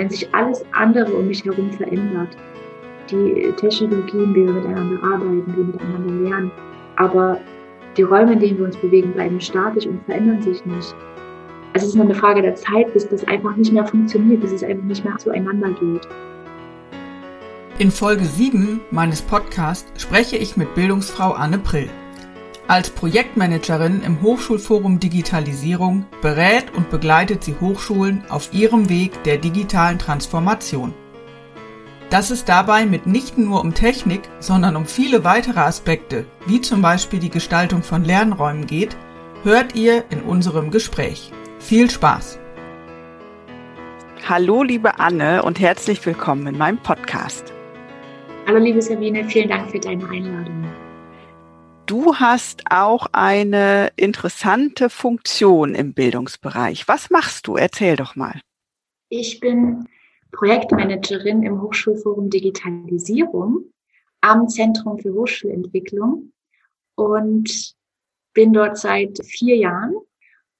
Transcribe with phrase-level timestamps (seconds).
[0.00, 2.34] Wenn sich alles andere um mich herum verändert,
[3.10, 6.50] die Technologien, wie wir miteinander arbeiten, wie wir miteinander lernen,
[6.96, 7.38] aber
[7.98, 10.94] die Räume, in denen wir uns bewegen, bleiben statisch und verändern sich nicht.
[11.74, 14.52] Also es ist nur eine Frage der Zeit, bis das einfach nicht mehr funktioniert, bis
[14.52, 16.08] es einfach nicht mehr zueinander geht.
[17.78, 21.90] In Folge 7 meines Podcasts spreche ich mit Bildungsfrau Anne Prill.
[22.70, 29.98] Als Projektmanagerin im Hochschulforum Digitalisierung berät und begleitet sie Hochschulen auf ihrem Weg der digitalen
[29.98, 30.94] Transformation.
[32.10, 37.18] Dass es dabei mitnichten nur um Technik, sondern um viele weitere Aspekte, wie zum Beispiel
[37.18, 38.96] die Gestaltung von Lernräumen geht,
[39.42, 41.32] hört ihr in unserem Gespräch.
[41.58, 42.38] Viel Spaß!
[44.28, 47.52] Hallo liebe Anne und herzlich willkommen in meinem Podcast.
[48.46, 50.66] Hallo liebe Sabine, vielen Dank für deine Einladung.
[51.90, 56.86] Du hast auch eine interessante Funktion im Bildungsbereich.
[56.86, 57.56] Was machst du?
[57.56, 58.40] Erzähl doch mal.
[59.08, 59.88] Ich bin
[60.30, 63.64] Projektmanagerin im Hochschulforum Digitalisierung
[64.20, 66.30] am Zentrum für Hochschulentwicklung
[66.94, 67.74] und
[68.34, 69.96] bin dort seit vier Jahren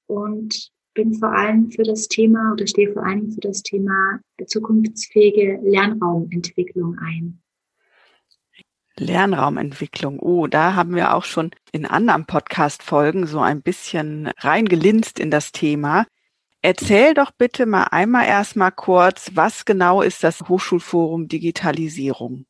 [0.07, 5.61] und bin vor allem für das Thema oder stehe vor allem für das Thema zukunftsfähige
[5.63, 7.41] Lernraumentwicklung ein.
[9.01, 10.19] Lernraumentwicklung.
[10.19, 15.51] Oh, da haben wir auch schon in anderen Podcast-Folgen so ein bisschen reingelinst in das
[15.51, 16.05] Thema.
[16.61, 22.45] Erzähl doch bitte mal einmal erstmal kurz, was genau ist das Hochschulforum Digitalisierung?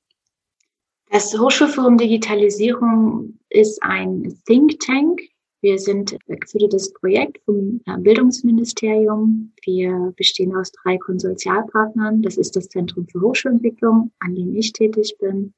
[1.10, 5.22] Das Hochschulforum Digitalisierung ist ein Think Tank.
[5.62, 9.54] Wir sind das Projekt vom Bildungsministerium.
[9.64, 12.22] Wir bestehen aus drei Konsortialpartnern.
[12.22, 15.54] Das ist das Zentrum für Hochschulentwicklung, an dem ich tätig bin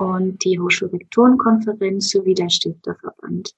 [0.00, 3.54] und die Hochschulrektorenkonferenz sowie der Stifterverband.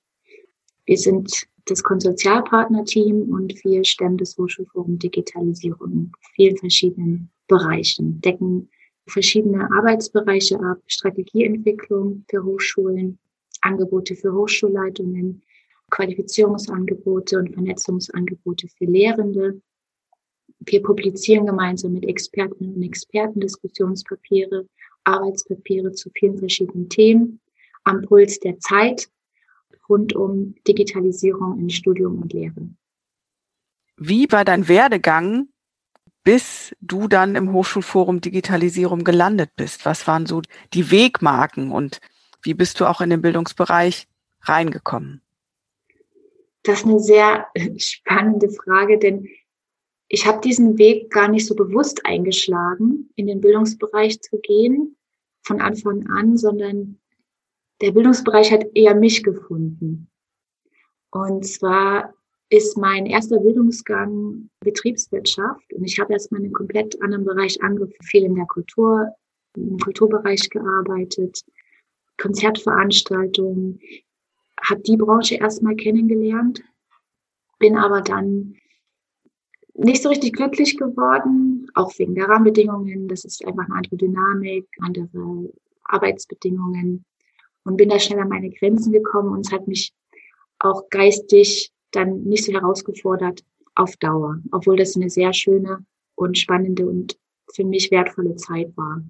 [0.85, 8.69] Wir sind das Konsortialpartnerteam und wir stemmen das Hochschulforum Digitalisierung in vielen verschiedenen Bereichen, decken
[9.07, 13.19] verschiedene Arbeitsbereiche ab, Strategieentwicklung für Hochschulen,
[13.61, 15.43] Angebote für Hochschulleitungen,
[15.91, 19.61] Qualifizierungsangebote und Vernetzungsangebote für Lehrende.
[20.61, 24.67] Wir publizieren gemeinsam mit Experten und Experten Diskussionspapiere
[25.05, 27.41] Arbeitspapiere zu vielen verschiedenen Themen
[27.85, 29.09] am Puls der Zeit
[29.89, 32.69] rund um Digitalisierung in Studium und Lehre.
[33.97, 35.49] Wie war dein Werdegang,
[36.25, 39.85] bis du dann im Hochschulforum Digitalisierung gelandet bist?
[39.85, 40.43] Was waren so
[40.73, 42.01] die Wegmarken und
[42.43, 44.09] wie bist du auch in den Bildungsbereich
[44.43, 45.21] reingekommen?
[46.63, 47.47] Das ist eine sehr
[47.77, 49.29] spannende Frage, denn
[50.15, 54.95] ich habe diesen Weg gar nicht so bewusst eingeschlagen, in den Bildungsbereich zu gehen
[55.43, 57.01] von Anfang an, sondern
[57.81, 60.11] der Bildungsbereich hat eher mich gefunden.
[61.11, 62.13] Und zwar
[62.51, 67.97] ist mein erster Bildungsgang Betriebswirtschaft und ich habe erstmal in einem komplett anderen Bereich angefangen,
[68.03, 69.09] viel in der Kultur,
[69.57, 71.43] im Kulturbereich gearbeitet,
[72.19, 73.81] Konzertveranstaltungen,
[74.63, 76.63] habe die Branche erstmal kennengelernt,
[77.59, 78.57] bin aber dann
[79.75, 83.09] nicht so richtig glücklich geworden, auch wegen der Rahmenbedingungen.
[83.09, 85.53] Das ist einfach eine andere Dynamik, andere
[85.85, 87.05] Arbeitsbedingungen
[87.65, 89.93] und bin da schnell an meine Grenzen gekommen und es hat mich
[90.59, 93.45] auch geistig dann nicht so herausgefordert
[93.75, 95.85] auf Dauer, obwohl das eine sehr schöne
[96.15, 97.19] und spannende und
[97.53, 99.03] für mich wertvolle Zeit war.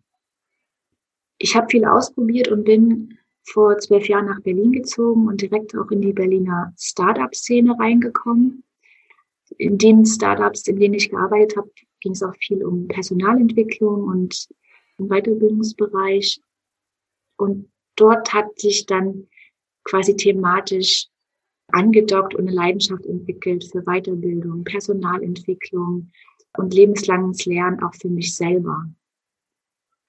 [1.39, 5.91] Ich habe viel ausprobiert und bin vor zwölf Jahren nach Berlin gezogen und direkt auch
[5.91, 8.63] in die Berliner Startup-Szene reingekommen
[9.63, 11.71] in den Startups, in denen ich gearbeitet habe,
[12.01, 14.49] ging es auch viel um Personalentwicklung und
[14.99, 16.41] im Weiterbildungsbereich.
[17.37, 19.29] Und dort hat sich dann
[19.85, 21.07] quasi thematisch
[21.69, 26.11] angedockt und eine Leidenschaft entwickelt für Weiterbildung, Personalentwicklung
[26.59, 28.91] und lebenslanges Lernen auch für mich selber.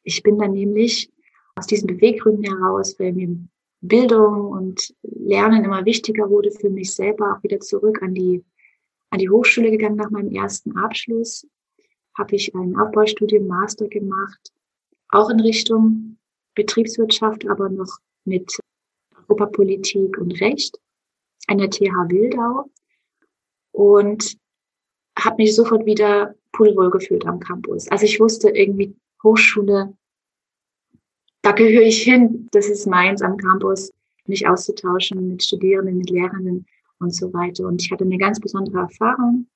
[0.02, 1.12] Ich bin dann nämlich
[1.56, 3.38] aus diesen Beweggründen heraus, weil mir
[3.82, 8.44] Bildung und Lernen immer wichtiger wurde für mich selber, auch wieder zurück an die
[9.14, 11.48] an die Hochschule gegangen nach meinem ersten Abschluss,
[12.18, 14.52] habe ich ein Aufbaustudium Master gemacht,
[15.10, 16.18] auch in Richtung
[16.56, 18.58] Betriebswirtschaft, aber noch mit
[19.28, 20.80] Europapolitik und Recht
[21.46, 22.72] an der TH Wildau.
[23.72, 24.36] Und
[25.18, 27.88] habe mich sofort wieder pudelwohl gefühlt am Campus.
[27.90, 29.96] Also ich wusste irgendwie, Hochschule,
[31.44, 33.92] da gehöre ich hin, das ist meins am Campus,
[34.26, 36.66] mich auszutauschen mit Studierenden, mit Lehrenden
[37.04, 37.66] und so weiter.
[37.66, 39.48] Und ich hatte eine ganz besondere Erfahrung,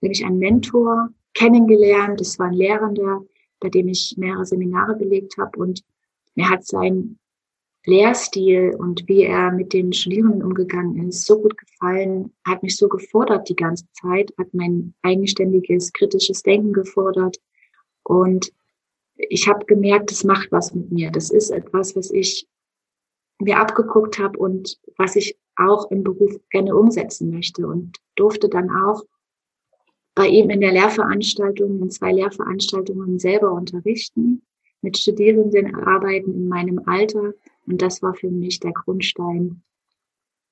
[0.00, 2.20] nämlich einen Mentor kennengelernt.
[2.20, 3.24] Das war ein Lehrender,
[3.60, 5.82] bei dem ich mehrere Seminare belegt habe und
[6.34, 7.18] mir hat sein
[7.86, 12.88] Lehrstil und wie er mit den Studierenden umgegangen ist, so gut gefallen, hat mich so
[12.88, 17.36] gefordert die ganze Zeit, hat mein eigenständiges, kritisches Denken gefordert.
[18.02, 18.52] Und
[19.16, 21.10] ich habe gemerkt, das macht was mit mir.
[21.10, 22.48] Das ist etwas, was ich
[23.44, 28.70] mir abgeguckt habe und was ich auch im Beruf gerne umsetzen möchte und durfte dann
[28.70, 29.04] auch
[30.14, 34.42] bei ihm in der Lehrveranstaltung, in zwei Lehrveranstaltungen selber unterrichten,
[34.80, 37.34] mit Studierenden arbeiten in meinem Alter.
[37.66, 39.62] Und das war für mich der Grundstein.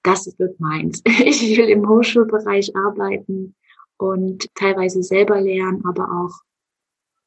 [0.03, 1.03] Das wird meins.
[1.07, 3.55] Ich will im Hochschulbereich arbeiten
[3.99, 6.41] und teilweise selber lernen, aber auch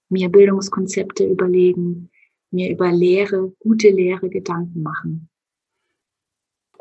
[0.09, 2.09] mir Bildungskonzepte überlegen,
[2.51, 5.29] mir über Lehre, gute Lehre Gedanken machen.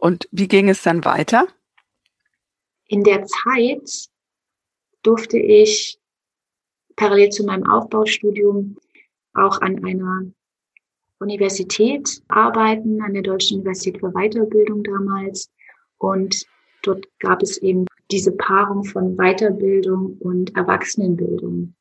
[0.05, 1.49] Und wie ging es dann weiter?
[2.89, 4.11] In der Zeit
[5.03, 5.99] durfte ich
[6.95, 8.77] parallel zu meinem Aufbaustudium
[9.33, 10.27] auch an einer
[11.21, 15.51] Universität arbeiten, an der Deutschen Universität für Weiterbildung damals.
[15.97, 16.45] Und
[16.83, 21.75] dort gab es eben diese Paarung von Weiterbildung und Erwachsenenbildung,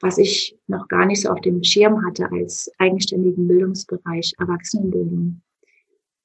[0.00, 5.40] was ich noch gar nicht so auf dem Schirm hatte als eigenständigen Bildungsbereich Erwachsenenbildung.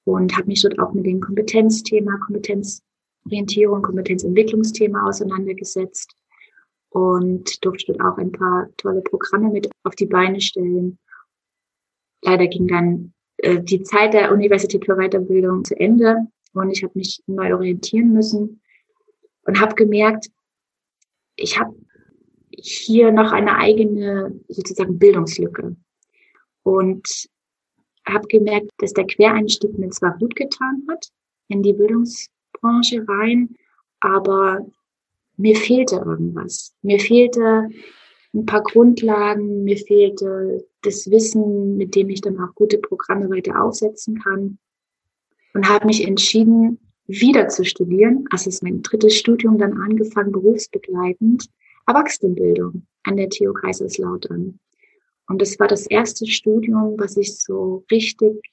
[0.10, 6.16] Und habe mich dort auch mit dem Kompetenzthema, Kompetenzorientierung, Kompetenzentwicklungsthema auseinandergesetzt
[6.90, 10.98] und durfte dort auch ein paar tolle Programme mit auf die Beine stellen.
[12.24, 16.98] Leider ging dann äh, die Zeit der Universität für Weiterbildung zu Ende und ich habe
[16.98, 18.62] mich neu orientieren müssen
[19.44, 20.32] und habe gemerkt,
[21.36, 21.76] ich habe
[22.50, 25.76] hier noch eine eigene sozusagen Bildungslücke
[26.64, 27.30] und
[28.14, 31.10] habe gemerkt, dass der Quereinstieg mir zwar gut getan hat
[31.48, 33.56] in die Bildungsbranche rein,
[34.00, 34.66] aber
[35.38, 36.74] mir fehlte irgendwas.
[36.82, 37.70] Mir fehlte
[38.34, 43.62] ein paar Grundlagen, mir fehlte das Wissen, mit dem ich dann auch gute Programme weiter
[43.64, 44.60] aufsetzen kann.
[45.54, 48.26] Und habe mich entschieden, wieder zu studieren.
[48.30, 51.50] Also ist mein drittes Studium dann angefangen, berufsbegleitend,
[51.88, 54.60] Erwachsenenbildung an der TU Kaiserslautern.
[55.30, 58.52] Und das war das erste Studium, was ich so richtig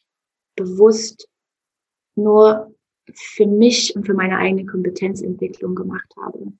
[0.56, 1.26] bewusst
[2.14, 2.72] nur
[3.14, 6.52] für mich und für meine eigene Kompetenzentwicklung gemacht habe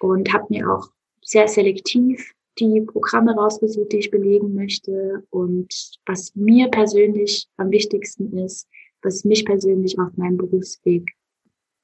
[0.00, 0.88] und habe mir auch
[1.22, 5.68] sehr selektiv die Programme rausgesucht, die ich belegen möchte und
[6.06, 8.68] was mir persönlich am wichtigsten ist,
[9.02, 11.12] was mich persönlich auf meinem Berufsweg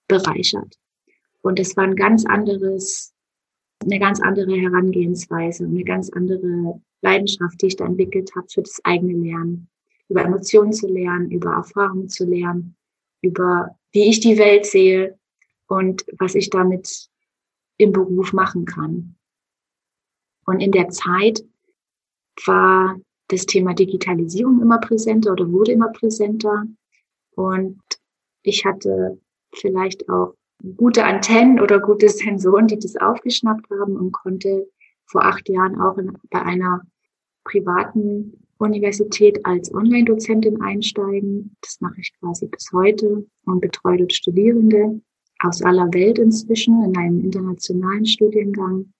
[0.08, 0.78] bereichert.
[1.42, 3.12] Und es war ein ganz anderes,
[3.82, 8.80] eine ganz andere Herangehensweise, eine ganz andere Leidenschaft, die ich da entwickelt habe für das
[8.84, 9.68] eigene Lernen,
[10.08, 12.76] über Emotionen zu lernen, über Erfahrungen zu lernen,
[13.22, 15.18] über wie ich die Welt sehe
[15.66, 17.08] und was ich damit
[17.78, 19.16] im Beruf machen kann.
[20.44, 21.44] Und in der Zeit
[22.44, 26.64] war das Thema Digitalisierung immer präsenter oder wurde immer präsenter.
[27.36, 27.80] Und
[28.42, 29.20] ich hatte
[29.54, 30.34] vielleicht auch
[30.76, 34.68] gute Antennen oder gute Sensoren, die das aufgeschnappt haben und konnte
[35.06, 36.82] vor acht Jahren auch in, bei einer
[37.44, 41.56] privaten Universität als Online-Dozentin einsteigen.
[41.62, 45.00] Das mache ich quasi bis heute und betreue dort Studierende
[45.42, 48.92] aus aller Welt inzwischen in einem internationalen Studiengang.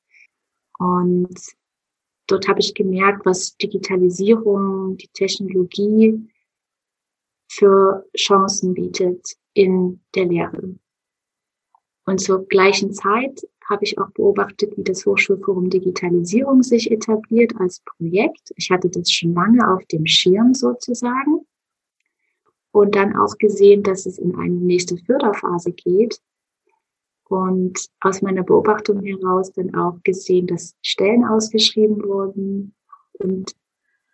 [0.79, 1.39] Und
[2.27, 6.31] dort habe ich gemerkt, was Digitalisierung, die Technologie
[7.51, 10.75] für Chancen bietet in der Lehre.
[12.07, 17.81] Und zur gleichen Zeit habe ich auch beobachtet, wie das Hochschulforum Digitalisierung sich etabliert als
[17.81, 18.53] Projekt.
[18.57, 21.47] Ich hatte das schon lange auf dem Schirm sozusagen
[22.73, 26.21] und dann auch gesehen, dass es in eine nächste Förderphase geht
[27.29, 32.75] und aus meiner Beobachtung heraus dann auch gesehen, dass Stellen ausgeschrieben wurden.
[33.21, 33.55] Und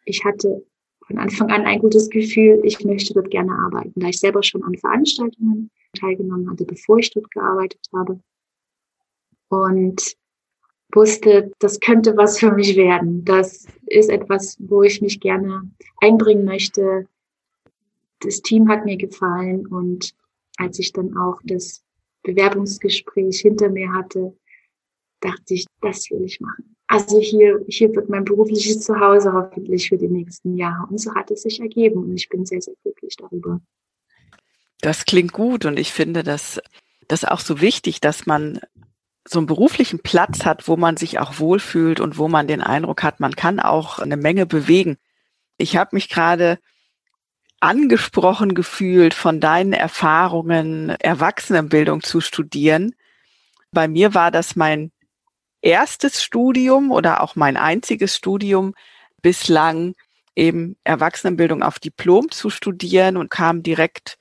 [0.04, 0.66] ich hatte
[1.06, 4.62] von Anfang an ein gutes Gefühl, ich möchte dort gerne arbeiten, da ich selber schon
[4.64, 8.20] an Veranstaltungen teilgenommen hatte, bevor ich dort gearbeitet habe.
[9.48, 10.16] Und
[10.92, 13.24] wusste, das könnte was für mich werden.
[13.24, 17.06] Das ist etwas, wo ich mich gerne einbringen möchte.
[18.20, 20.14] Das Team hat mir gefallen und
[20.56, 21.84] als ich dann auch das
[22.22, 24.36] Bewerbungsgespräch hinter mir hatte,
[25.20, 26.76] dachte ich, das will ich machen.
[26.88, 30.86] Also hier, hier wird mein berufliches Zuhause hoffentlich für die nächsten Jahre.
[30.88, 33.60] Und so hat es sich ergeben und ich bin sehr, sehr glücklich darüber.
[34.80, 36.60] Das klingt gut und ich finde das,
[37.08, 38.60] das auch so wichtig, dass man
[39.28, 43.02] so einen beruflichen Platz hat, wo man sich auch wohlfühlt und wo man den Eindruck
[43.02, 44.96] hat, man kann auch eine Menge bewegen.
[45.58, 46.58] Ich habe mich gerade
[47.60, 52.94] angesprochen gefühlt von deinen Erfahrungen, Erwachsenenbildung zu studieren.
[53.72, 54.92] Bei mir war das mein
[55.62, 58.74] erstes Studium oder auch mein einziges Studium
[59.22, 59.94] bislang
[60.36, 64.18] eben Erwachsenenbildung auf Diplom zu studieren und kam direkt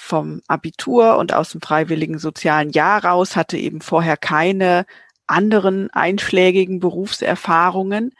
[0.00, 4.86] vom Abitur und aus dem freiwilligen sozialen Jahr raus, hatte eben vorher keine
[5.26, 8.12] anderen einschlägigen Berufserfahrungen.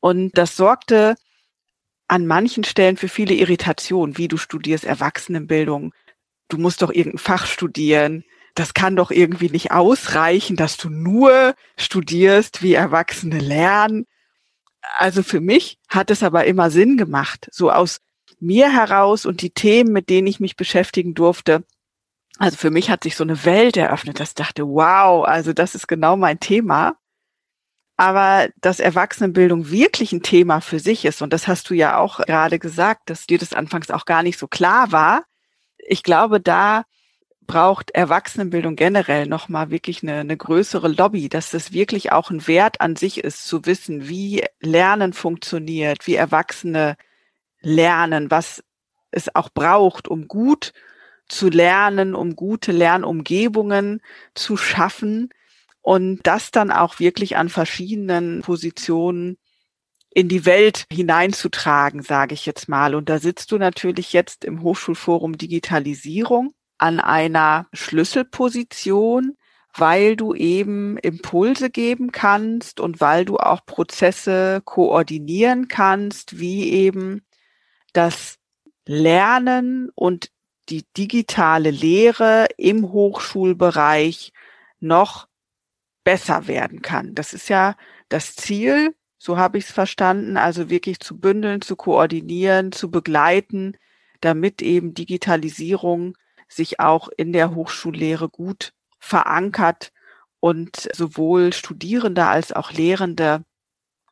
[0.00, 1.14] Und das sorgte
[2.08, 5.94] an manchen Stellen für viele Irritationen, wie du studierst Erwachsenenbildung.
[6.48, 8.24] Du musst doch irgendein Fach studieren.
[8.54, 14.06] Das kann doch irgendwie nicht ausreichen, dass du nur studierst, wie Erwachsene lernen.
[14.98, 18.00] Also für mich hat es aber immer Sinn gemacht, so aus
[18.42, 21.64] mir heraus und die Themen, mit denen ich mich beschäftigen durfte.
[22.38, 25.74] Also für mich hat sich so eine Welt eröffnet, dass ich dachte, wow, also das
[25.74, 26.96] ist genau mein Thema.
[27.96, 32.18] Aber dass Erwachsenenbildung wirklich ein Thema für sich ist, und das hast du ja auch
[32.18, 35.24] gerade gesagt, dass dir das anfangs auch gar nicht so klar war.
[35.78, 36.84] Ich glaube, da
[37.46, 42.80] braucht Erwachsenenbildung generell nochmal wirklich eine, eine größere Lobby, dass das wirklich auch ein Wert
[42.80, 46.96] an sich ist, zu wissen, wie Lernen funktioniert, wie Erwachsene
[47.62, 48.62] lernen, was
[49.10, 50.72] es auch braucht, um gut
[51.28, 54.00] zu lernen, um gute Lernumgebungen
[54.34, 55.30] zu schaffen
[55.80, 59.38] und das dann auch wirklich an verschiedenen Positionen
[60.14, 62.94] in die Welt hineinzutragen, sage ich jetzt mal.
[62.94, 69.36] Und da sitzt du natürlich jetzt im Hochschulforum Digitalisierung an einer Schlüsselposition,
[69.74, 77.22] weil du eben Impulse geben kannst und weil du auch Prozesse koordinieren kannst, wie eben
[77.92, 78.38] das
[78.86, 80.30] Lernen und
[80.68, 84.32] die digitale Lehre im Hochschulbereich
[84.80, 85.28] noch
[86.04, 87.14] besser werden kann.
[87.14, 87.76] Das ist ja
[88.08, 93.76] das Ziel, so habe ich es verstanden, also wirklich zu bündeln, zu koordinieren, zu begleiten,
[94.20, 96.16] damit eben Digitalisierung
[96.48, 99.92] sich auch in der Hochschullehre gut verankert
[100.40, 103.44] und sowohl Studierende als auch Lehrende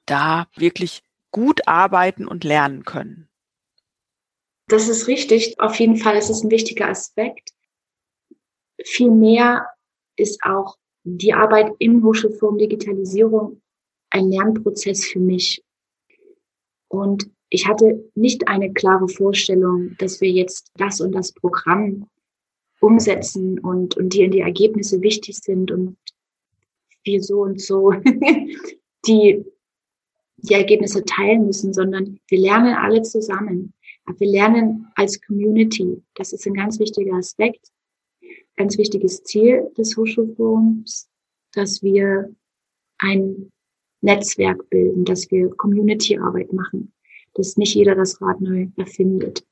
[0.06, 3.29] da wirklich gut arbeiten und lernen können.
[4.70, 5.58] Das ist richtig.
[5.58, 7.50] Auf jeden Fall ist es ein wichtiger Aspekt.
[8.84, 9.66] Vielmehr
[10.16, 13.60] ist auch die Arbeit im Hochschulforum Digitalisierung
[14.10, 15.64] ein Lernprozess für mich.
[16.88, 22.08] Und ich hatte nicht eine klare Vorstellung, dass wir jetzt das und das Programm
[22.78, 25.96] umsetzen und, und die in die Ergebnisse wichtig sind und
[27.02, 27.92] wir so und so
[29.06, 29.44] die,
[30.36, 33.74] die Ergebnisse teilen müssen, sondern wir lernen alle zusammen.
[34.18, 36.02] Wir lernen als Community.
[36.14, 37.70] Das ist ein ganz wichtiger Aspekt,
[38.56, 41.08] ganz wichtiges Ziel des Hochschulforums,
[41.52, 42.34] dass wir
[42.98, 43.50] ein
[44.02, 46.92] Netzwerk bilden, dass wir Community-Arbeit machen,
[47.34, 49.46] dass nicht jeder das Rad neu erfindet.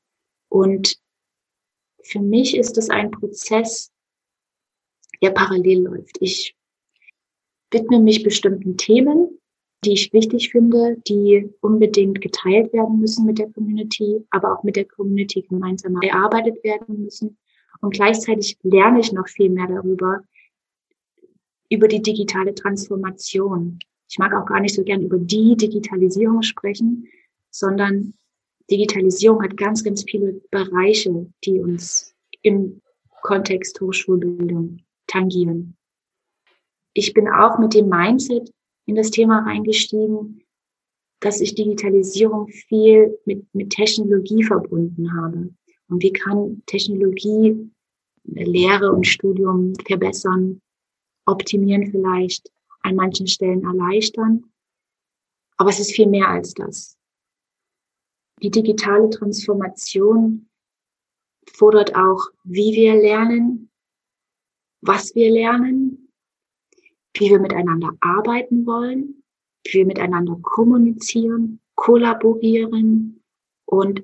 [0.49, 0.99] Und
[2.03, 3.91] für mich ist es ein Prozess,
[5.21, 6.17] der parallel läuft.
[6.21, 6.55] Ich
[7.71, 9.38] widme mich bestimmten Themen,
[9.85, 14.75] die ich wichtig finde, die unbedingt geteilt werden müssen mit der Community, aber auch mit
[14.75, 17.37] der Community gemeinsam erarbeitet werden müssen.
[17.81, 20.21] Und gleichzeitig lerne ich noch viel mehr darüber,
[21.69, 23.79] über die digitale Transformation.
[24.09, 27.07] Ich mag auch gar nicht so gern über die Digitalisierung sprechen,
[27.51, 28.15] sondern
[28.69, 32.81] Digitalisierung hat ganz, ganz viele Bereiche, die uns im
[33.21, 35.75] Kontext Hochschulbildung tangieren.
[36.93, 38.51] Ich bin auch mit dem Mindset
[38.89, 40.43] in das Thema reingestiegen,
[41.19, 45.53] dass ich Digitalisierung viel mit, mit Technologie verbunden habe.
[45.89, 47.69] Und wie kann Technologie
[48.23, 50.61] Lehre und Studium verbessern,
[51.25, 54.45] optimieren vielleicht, an manchen Stellen erleichtern.
[55.57, 56.97] Aber es ist viel mehr als das.
[58.41, 60.49] Die digitale Transformation
[61.51, 63.69] fordert auch, wie wir lernen,
[64.81, 65.88] was wir lernen,
[67.13, 69.23] wie wir miteinander arbeiten wollen,
[69.65, 73.21] wie wir miteinander kommunizieren, kollaborieren
[73.65, 74.03] und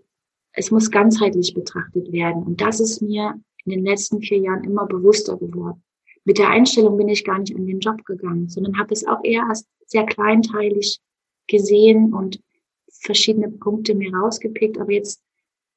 [0.53, 2.43] es muss ganzheitlich betrachtet werden.
[2.43, 5.83] Und das ist mir in den letzten vier Jahren immer bewusster geworden.
[6.23, 9.23] Mit der Einstellung bin ich gar nicht an den Job gegangen, sondern habe es auch
[9.23, 10.99] eher erst sehr kleinteilig
[11.47, 12.41] gesehen und
[12.89, 14.79] verschiedene Punkte mir rausgepickt.
[14.79, 15.21] Aber jetzt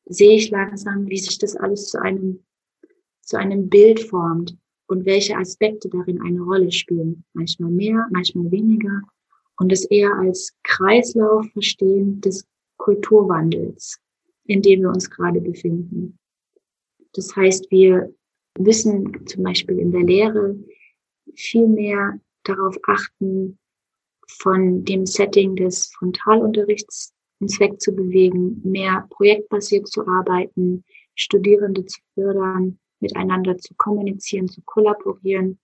[0.06, 2.44] sehe ich langsam, wie sich das alles zu einem,
[3.20, 4.56] zu einem Bild formt
[4.88, 7.24] und welche Aspekte darin eine Rolle spielen.
[7.34, 9.02] Manchmal mehr, manchmal weniger.
[9.58, 12.46] Und es eher als Kreislauf verstehen des
[12.78, 13.98] Kulturwandels,
[14.44, 16.18] in dem wir uns gerade befinden.
[17.12, 18.12] Das heißt, wir
[18.58, 20.56] wissen zum Beispiel in der Lehre,
[21.34, 23.58] viel mehr darauf achten,
[24.28, 33.58] von dem Setting des Frontalunterrichts uns wegzubewegen, mehr projektbasiert zu arbeiten, Studierende zu fördern, miteinander
[33.58, 35.58] zu kommunizieren, zu kollaborieren,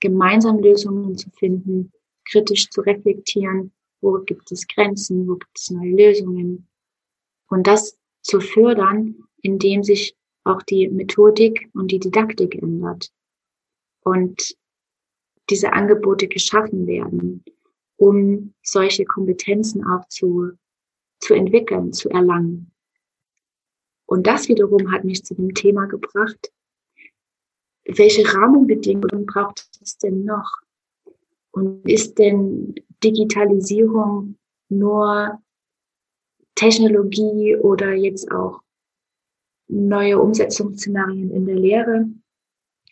[0.00, 1.92] gemeinsam Lösungen zu finden,
[2.24, 6.68] kritisch zu reflektieren, wo gibt es Grenzen, wo gibt es neue Lösungen.
[7.48, 13.10] Und das zu fördern, indem sich auch die Methodik und die Didaktik ändert
[14.02, 14.56] und
[15.50, 17.44] diese Angebote geschaffen werden,
[17.96, 20.52] um solche Kompetenzen auch zu,
[21.20, 22.72] zu entwickeln, zu erlangen.
[24.06, 26.50] Und das wiederum hat mich zu dem Thema gebracht,
[27.96, 30.58] welche Rahmenbedingungen braucht es denn noch?
[31.50, 34.36] Und ist denn Digitalisierung
[34.68, 35.40] nur
[36.54, 38.60] Technologie oder jetzt auch
[39.68, 42.06] neue Umsetzungsszenarien in der Lehre?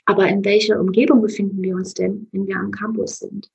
[0.07, 3.51] Aber in welcher Umgebung befinden wir uns denn, wenn wir am Campus sind?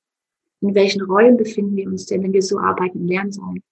[0.60, 3.62] In welchen Räumen befinden wir uns denn, wenn wir so arbeiten und lernen sollen?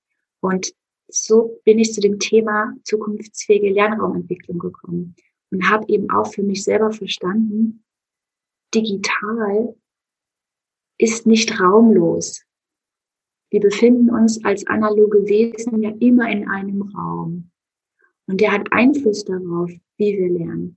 [0.40, 0.74] Und
[1.08, 5.14] so bin ich zu dem Thema zukunftsfähige Lernraumentwicklung gekommen
[5.50, 7.84] und habe eben auch für mich selber verstanden,
[8.74, 9.74] digital
[10.98, 12.44] ist nicht raumlos.
[13.50, 17.50] Wir befinden uns als analoge Wesen ja immer in einem Raum.
[18.26, 20.76] Und der hat Einfluss darauf, wie wir lernen.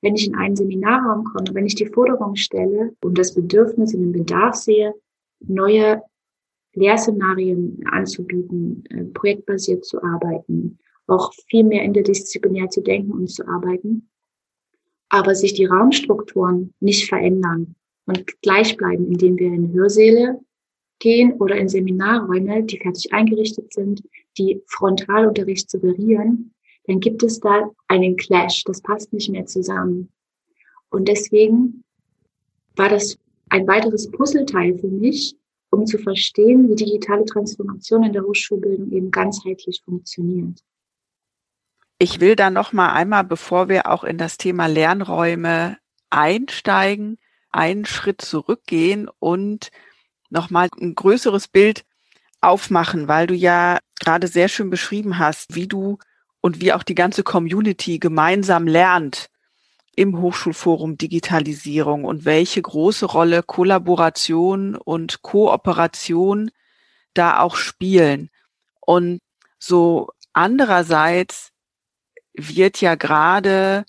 [0.00, 4.00] Wenn ich in einen Seminarraum komme, wenn ich die Forderung stelle und das Bedürfnis und
[4.00, 4.94] den Bedarf sehe,
[5.40, 6.02] neue
[6.74, 14.08] Lehrszenarien anzubieten, äh, projektbasiert zu arbeiten, auch viel mehr interdisziplinär zu denken und zu arbeiten,
[15.08, 17.74] aber sich die Raumstrukturen nicht verändern
[18.06, 20.40] und gleich bleiben, indem wir in Hörsäle
[20.98, 24.02] gehen oder in Seminarräume, die fertig eingerichtet sind,
[24.36, 26.54] die Frontalunterricht suggerieren,
[26.86, 28.64] dann gibt es da einen Clash.
[28.64, 30.10] Das passt nicht mehr zusammen.
[30.90, 31.84] Und deswegen
[32.76, 33.18] war das
[33.50, 35.36] ein weiteres Puzzleteil für mich,
[35.70, 40.62] um zu verstehen, wie digitale Transformation in der Hochschulbildung eben ganzheitlich funktioniert.
[42.00, 45.78] Ich will da noch mal einmal, bevor wir auch in das Thema Lernräume
[46.10, 47.18] einsteigen,
[47.50, 49.70] einen Schritt zurückgehen und
[50.30, 51.84] noch mal ein größeres Bild
[52.40, 55.98] aufmachen, weil du ja gerade sehr schön beschrieben hast, wie du
[56.40, 59.28] und wie auch die ganze Community gemeinsam lernt
[59.96, 66.52] im Hochschulforum Digitalisierung und welche große Rolle Kollaboration und Kooperation
[67.12, 68.30] da auch spielen.
[68.80, 69.18] Und
[69.58, 71.50] so andererseits
[72.38, 73.84] wird ja gerade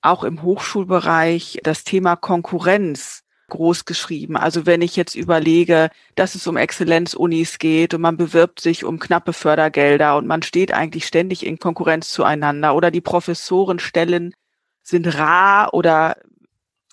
[0.00, 4.36] auch im Hochschulbereich das Thema Konkurrenz groß geschrieben.
[4.36, 8.98] Also wenn ich jetzt überlege, dass es um Exzellenzunis geht und man bewirbt sich um
[8.98, 14.34] knappe Fördergelder und man steht eigentlich ständig in Konkurrenz zueinander oder die Professorenstellen
[14.82, 16.16] sind rar oder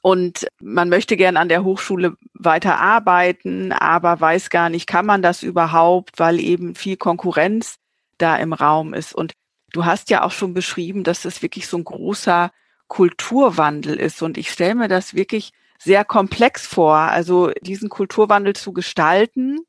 [0.01, 5.23] und man möchte gern an der Hochschule weiter arbeiten, aber weiß gar nicht, kann man
[5.23, 7.77] das überhaupt, weil eben viel Konkurrenz
[8.19, 9.15] da im Raum ist.
[9.15, 9.33] Und
[9.75, 12.53] Du hast ja auch schon beschrieben, dass das wirklich so ein großer
[12.87, 14.21] Kulturwandel ist.
[14.21, 19.59] Und ich stelle mir das wirklich sehr komplex vor, also diesen Kulturwandel zu gestalten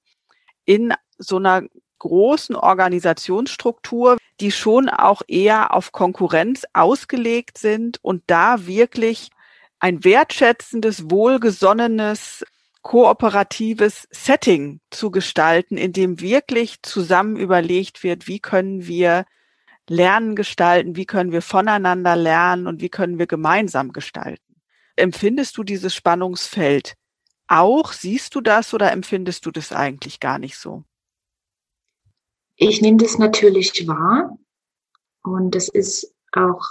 [0.64, 1.64] in so einer
[1.98, 9.30] großen Organisationsstruktur, die schon auch eher auf Konkurrenz ausgelegt sind und da wirklich
[9.80, 12.46] ein wertschätzendes, wohlgesonnenes,
[12.82, 19.26] kooperatives Setting zu gestalten, in dem wirklich zusammen überlegt wird, wie können wir
[19.88, 24.60] Lernen gestalten, wie können wir voneinander lernen und wie können wir gemeinsam gestalten.
[24.96, 26.94] Empfindest du dieses Spannungsfeld
[27.48, 27.92] auch?
[27.92, 30.84] Siehst du das oder empfindest du das eigentlich gar nicht so?
[32.56, 34.36] Ich nehme das natürlich wahr
[35.22, 36.64] und das ist auch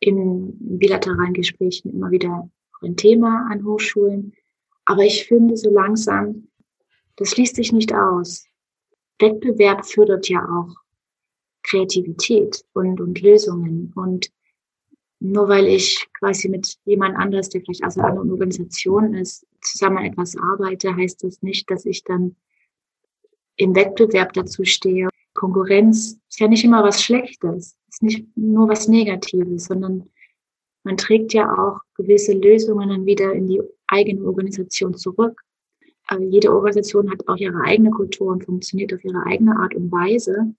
[0.00, 2.48] in bilateralen Gesprächen immer wieder
[2.82, 4.32] ein Thema an Hochschulen.
[4.84, 6.48] Aber ich finde so langsam,
[7.16, 8.46] das schließt sich nicht aus.
[9.18, 10.76] Wettbewerb fördert ja auch
[11.62, 13.92] Kreativität und, und Lösungen.
[13.94, 14.30] Und
[15.20, 20.04] nur weil ich quasi mit jemand anders, der vielleicht aus einer anderen Organisation ist, zusammen
[20.04, 22.36] etwas arbeite, heißt das nicht, dass ich dann
[23.56, 25.08] im Wettbewerb dazu stehe.
[25.34, 30.08] Konkurrenz ist ja nicht immer was Schlechtes, ist nicht nur was Negatives, sondern
[30.84, 35.42] man trägt ja auch gewisse Lösungen dann wieder in die eigene Organisation zurück.
[36.06, 39.92] Aber jede Organisation hat auch ihre eigene Kultur und funktioniert auf ihre eigene Art und
[39.92, 40.54] Weise.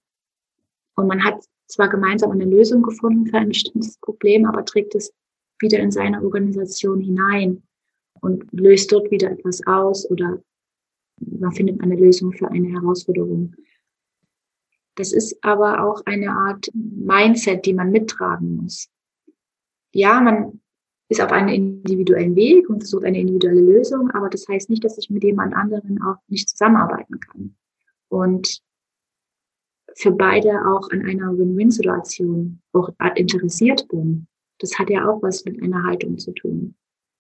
[1.00, 5.14] Und man hat zwar gemeinsam eine Lösung gefunden für ein bestimmtes Problem, aber trägt es
[5.60, 7.64] wieder in seine Organisation hinein
[8.20, 10.42] und löst dort wieder etwas aus oder
[11.22, 13.56] man findet eine Lösung für eine Herausforderung.
[14.96, 18.90] Das ist aber auch eine Art Mindset, die man mittragen muss.
[19.94, 20.60] Ja, man
[21.08, 24.98] ist auf einen individuellen Weg und sucht eine individuelle Lösung, aber das heißt nicht, dass
[24.98, 27.56] ich mit jemand anderen auch nicht zusammenarbeiten kann.
[28.10, 28.62] Und
[30.00, 34.28] für beide auch an einer Win-Win-Situation auch interessiert bin.
[34.60, 36.76] Das hat ja auch was mit einer Haltung zu tun.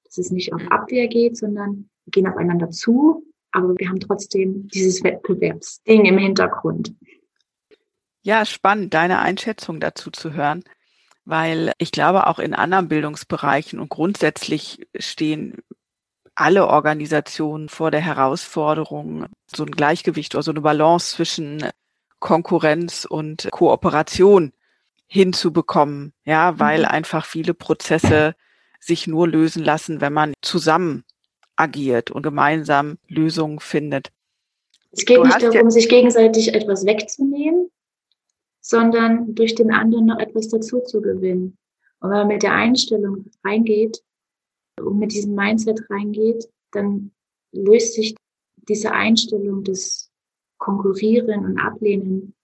[0.06, 4.70] Dass es nicht auf Abwehr geht, sondern wir gehen aufeinander zu, aber wir haben trotzdem
[4.70, 6.94] dieses Wettbewerbsding im Hintergrund.
[8.22, 10.64] Ja, spannend, deine Einschätzung dazu zu hören,
[11.26, 15.58] weil ich glaube, auch in anderen Bildungsbereichen und grundsätzlich stehen
[16.34, 21.66] alle Organisationen vor der Herausforderung, so ein Gleichgewicht oder so eine Balance zwischen
[22.20, 24.54] Konkurrenz und Kooperation
[25.08, 26.86] hinzubekommen, ja, weil mhm.
[26.86, 28.36] einfach viele Prozesse
[28.80, 31.04] sich nur lösen lassen, wenn man zusammen
[31.56, 34.12] agiert und gemeinsam Lösungen findet.
[34.92, 37.70] Es geht du nicht darum, ja sich gegenseitig etwas wegzunehmen,
[38.62, 41.58] sondern durch den anderen noch etwas dazu zu gewinnen.
[42.00, 44.02] Und wenn man mit der Einstellung reingeht
[44.80, 47.12] und mit diesem Mindset reingeht, dann
[47.52, 48.16] löst sich
[48.56, 50.09] diese Einstellung des
[50.60, 52.36] Konkurrieren und Ablehnen,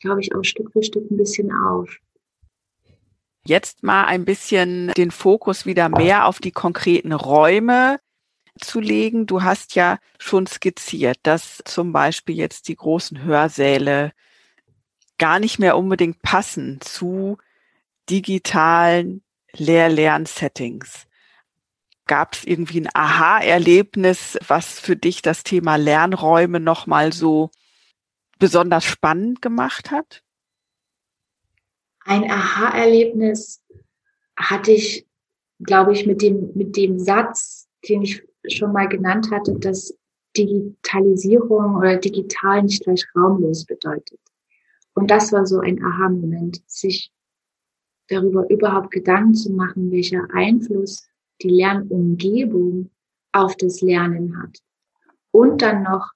[0.00, 1.98] glaube ich, auch Stück für Stück ein bisschen auf.
[3.44, 7.98] Jetzt mal ein bisschen den Fokus wieder mehr auf die konkreten Räume
[8.60, 9.26] zu legen.
[9.26, 14.12] Du hast ja schon skizziert, dass zum Beispiel jetzt die großen Hörsäle
[15.18, 17.38] gar nicht mehr unbedingt passen zu
[18.08, 19.22] digitalen
[19.54, 21.06] Lehr-Lern-Settings.
[22.06, 27.50] Gab es irgendwie ein Aha-Erlebnis, was für dich das Thema Lernräume nochmal so
[28.42, 30.24] besonders spannend gemacht hat?
[32.04, 33.62] Ein Aha-Erlebnis
[34.36, 35.06] hatte ich,
[35.60, 39.96] glaube ich, mit dem, mit dem Satz, den ich schon mal genannt hatte, dass
[40.36, 44.18] Digitalisierung oder digital nicht gleich raumlos bedeutet.
[44.94, 47.12] Und das war so ein Aha-Moment, sich
[48.08, 51.06] darüber überhaupt Gedanken zu machen, welcher Einfluss
[51.42, 52.90] die Lernumgebung
[53.30, 54.58] auf das Lernen hat.
[55.30, 56.10] Und dann noch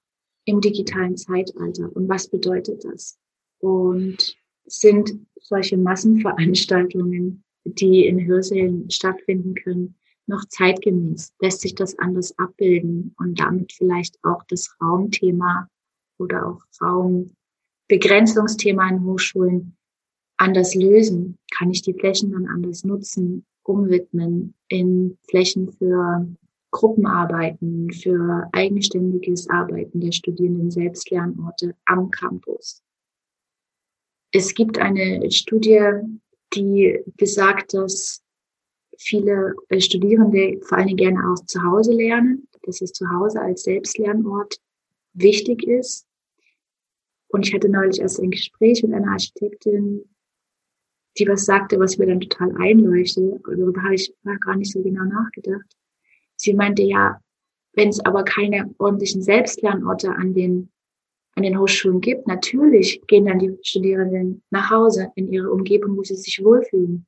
[0.47, 1.91] im digitalen Zeitalter.
[1.93, 3.19] Und was bedeutet das?
[3.59, 11.33] Und sind solche Massenveranstaltungen, die in Hörsälen stattfinden können, noch zeitgemäß?
[11.41, 15.69] Lässt sich das anders abbilden und damit vielleicht auch das Raumthema
[16.17, 19.75] oder auch Raumbegrenzungsthema in Hochschulen
[20.37, 21.37] anders lösen?
[21.51, 26.25] Kann ich die Flächen dann anders nutzen, umwidmen in Flächen für
[26.71, 32.83] Gruppenarbeiten, für eigenständiges Arbeiten der Studierenden Selbstlernorte am Campus?
[34.31, 35.81] Es gibt eine Studie,
[36.53, 38.21] die besagt, dass
[38.97, 43.63] viele äh, Studierende vor Dingen gerne auch zu Hause lernen, dass es zu Hause als
[43.63, 44.57] Selbstlernort
[45.13, 46.05] wichtig ist.
[47.29, 50.03] Und ich hatte neulich erst ein Gespräch mit einer Architektin,
[51.17, 53.41] die was sagte, was mir dann total einleuchtet.
[53.43, 54.13] Darüber habe ich
[54.45, 55.65] gar nicht so genau nachgedacht.
[56.37, 57.19] Sie meinte ja,
[57.73, 60.69] wenn es aber keine ordentlichen Selbstlernorte an den
[61.37, 62.27] an den Hochschulen gibt.
[62.27, 67.05] Natürlich gehen dann die Studierenden nach Hause in ihre Umgebung, wo sie sich wohlfühlen.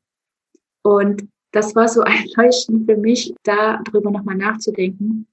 [0.83, 5.27] Und das war so ein Leuchten für mich, da darüber nochmal nachzudenken,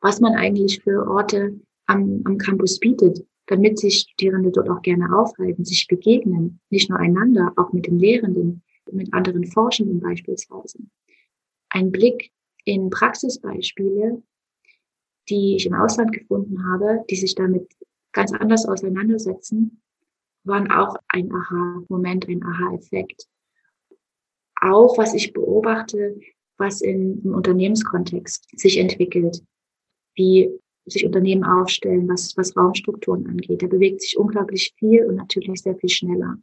[0.00, 5.16] was man eigentlich für Orte am, am Campus bietet, damit sich Studierende dort auch gerne
[5.16, 8.62] aufhalten, sich begegnen, nicht nur einander, auch mit den Lehrenden,
[8.92, 10.78] mit anderen Forschenden beispielsweise.
[11.70, 12.30] Ein Blick
[12.68, 14.22] in Praxisbeispiele,
[15.30, 17.66] die ich im Ausland gefunden habe, die sich damit
[18.12, 19.80] ganz anders auseinandersetzen,
[20.44, 23.26] waren auch ein Aha-Moment, ein Aha-Effekt.
[24.60, 26.20] Auch was ich beobachte,
[26.58, 29.42] was in, im Unternehmenskontext sich entwickelt,
[30.14, 30.50] wie
[30.84, 33.62] sich Unternehmen aufstellen, was, was Raumstrukturen angeht.
[33.62, 36.36] Da bewegt sich unglaublich viel und natürlich sehr viel schneller.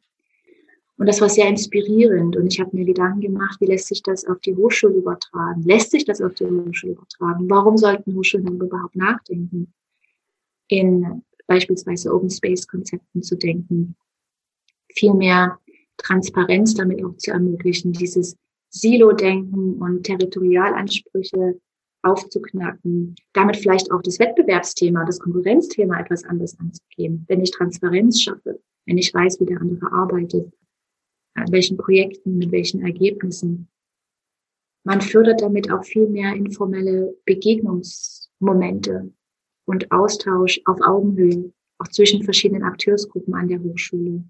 [0.97, 2.35] Und das war sehr inspirierend.
[2.37, 5.61] Und ich habe mir Gedanken gemacht, wie lässt sich das auf die Hochschule übertragen?
[5.63, 7.49] Lässt sich das auf die Hochschule übertragen?
[7.49, 9.73] Warum sollten Hochschulen überhaupt nachdenken?
[10.69, 13.95] In beispielsweise Open Space Konzepten zu denken,
[14.93, 15.59] viel mehr
[15.97, 18.37] Transparenz damit auch zu ermöglichen, dieses
[18.69, 21.59] Silo-Denken und Territorialansprüche
[22.01, 27.25] aufzuknacken, damit vielleicht auch das Wettbewerbsthema, das Konkurrenzthema etwas anders anzugehen.
[27.27, 30.53] Wenn ich Transparenz schaffe, wenn ich weiß, wie der andere arbeitet,
[31.35, 33.67] an welchen Projekten, mit welchen Ergebnissen.
[34.83, 39.11] Man fördert damit auch viel mehr informelle Begegnungsmomente
[39.65, 44.23] und Austausch auf Augenhöhe, auch zwischen verschiedenen Akteursgruppen an der Hochschule.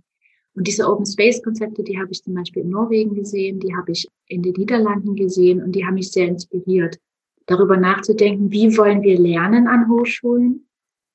[0.55, 3.91] Und diese Open Space Konzepte, die habe ich zum Beispiel in Norwegen gesehen, die habe
[3.91, 6.97] ich in den Niederlanden gesehen und die haben mich sehr inspiriert,
[7.45, 10.67] darüber nachzudenken, wie wollen wir lernen an Hochschulen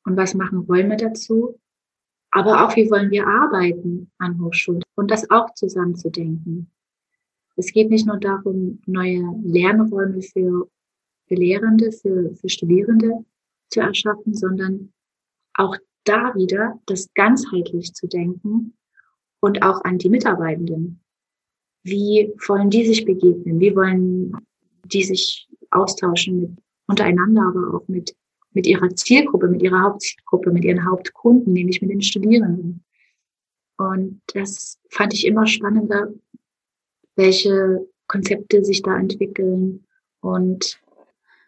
[0.05, 1.59] und was machen Räume dazu,
[2.31, 6.71] aber auch wie wollen wir arbeiten an Hochschulen und das auch zusammenzudenken.
[7.57, 10.69] Es geht nicht nur darum, neue Lernräume für,
[11.27, 13.25] für Lehrende, für, für Studierende
[13.71, 14.93] zu erschaffen, sondern
[15.55, 18.75] auch da wieder das ganzheitlich zu denken
[19.41, 21.01] und auch an die Mitarbeitenden.
[21.83, 23.59] Wie wollen die sich begegnen?
[23.59, 24.37] Wie wollen
[24.85, 26.51] die sich austauschen mit
[26.89, 28.15] untereinander, aber auch mit,
[28.53, 32.85] mit ihrer Zielgruppe, mit ihrer Hauptzielgruppe, mit ihren Hauptkunden, nämlich mit den Studierenden?
[33.81, 36.09] Und das fand ich immer spannender,
[37.17, 39.87] welche Konzepte sich da entwickeln
[40.21, 40.79] und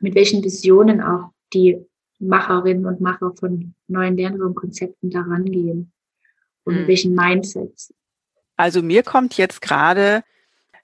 [0.00, 1.84] mit welchen Visionen auch die
[2.20, 5.92] Macherinnen und Macher von neuen Lernraumkonzepten da rangehen
[6.64, 6.88] und mit hm.
[6.88, 7.92] welchen Mindsets.
[8.56, 10.24] Also mir kommt jetzt gerade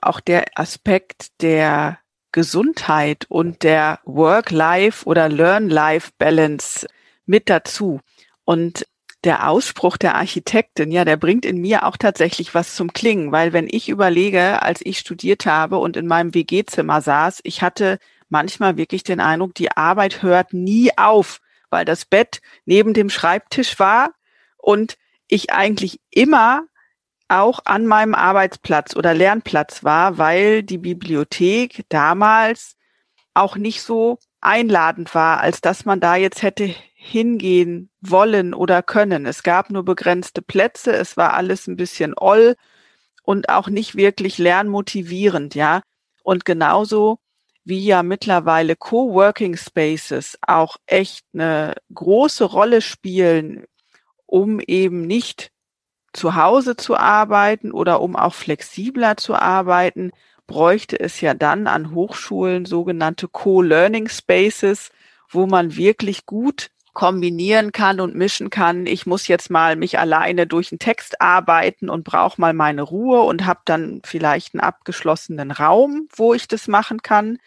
[0.02, 1.98] auch der Aspekt der
[2.30, 6.86] Gesundheit und der Work-Life oder Learn-Life-Balance
[7.24, 8.00] mit dazu.
[8.44, 8.86] Und
[9.24, 13.52] der Ausspruch der Architektin, ja, der bringt in mir auch tatsächlich was zum Klingen, weil
[13.52, 18.76] wenn ich überlege, als ich studiert habe und in meinem WG-Zimmer saß, ich hatte manchmal
[18.76, 24.12] wirklich den Eindruck, die Arbeit hört nie auf, weil das Bett neben dem Schreibtisch war
[24.56, 26.64] und ich eigentlich immer
[27.28, 32.76] auch an meinem Arbeitsplatz oder Lernplatz war, weil die Bibliothek damals
[33.34, 39.24] auch nicht so einladend war, als dass man da jetzt hätte hingehen wollen oder können.
[39.24, 42.56] Es gab nur begrenzte Plätze, es war alles ein bisschen oll
[43.22, 45.82] und auch nicht wirklich lernmotivierend, ja.
[46.24, 47.20] Und genauso
[47.62, 53.64] wie ja mittlerweile Coworking Spaces auch echt eine große Rolle spielen,
[54.26, 55.52] um eben nicht
[56.12, 60.10] zu Hause zu arbeiten oder um auch flexibler zu arbeiten,
[60.48, 64.90] bräuchte es ja dann an Hochschulen sogenannte Co-Learning Spaces,
[65.30, 68.86] wo man wirklich gut kombinieren kann und mischen kann.
[68.86, 73.22] Ich muss jetzt mal mich alleine durch einen Text arbeiten und brauche mal meine Ruhe
[73.22, 77.38] und habe dann vielleicht einen abgeschlossenen Raum, wo ich das machen kann.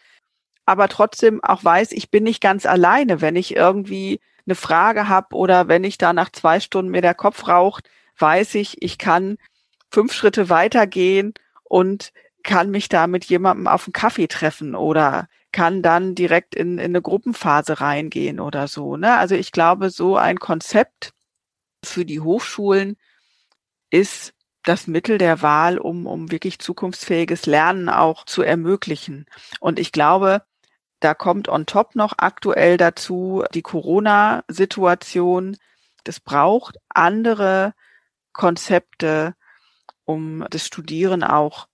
[0.66, 5.36] Aber trotzdem auch weiß, ich bin nicht ganz alleine, wenn ich irgendwie eine Frage habe
[5.36, 9.36] oder wenn ich da nach zwei Stunden mir der Kopf raucht, weiß ich, ich kann
[9.92, 11.34] fünf Schritte weitergehen
[11.66, 16.78] und kann mich da mit jemandem auf einen Kaffee treffen oder kann dann direkt in,
[16.78, 18.98] in eine Gruppenphase reingehen oder so.
[18.98, 19.18] Ne?
[19.18, 21.14] Also ich glaube, so ein Konzept
[21.84, 22.98] für die Hochschulen
[23.90, 24.34] ist
[24.64, 29.26] das Mittel der Wahl, um, um wirklich zukunftsfähiges Lernen auch zu ermöglichen.
[29.60, 30.44] Und ich glaube,
[31.00, 35.58] da kommt on top noch aktuell dazu die Corona-Situation.
[36.04, 37.74] Das braucht andere
[38.34, 39.36] Konzepte,
[40.06, 41.68] um das Studieren auch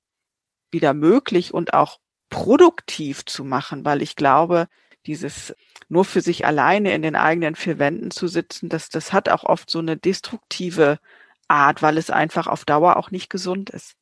[0.71, 4.67] wieder möglich und auch produktiv zu machen, weil ich glaube,
[5.05, 5.55] dieses
[5.89, 9.43] nur für sich alleine in den eigenen vier Wänden zu sitzen, das, das hat auch
[9.43, 10.99] oft so eine destruktive
[11.47, 13.95] Art, weil es einfach auf Dauer auch nicht gesund ist.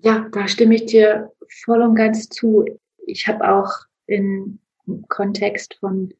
[0.00, 1.32] Ja, da stimme ich dir
[1.64, 2.64] voll und ganz zu.
[3.06, 3.70] Ich habe auch
[4.06, 4.58] im
[5.08, 6.12] Kontext von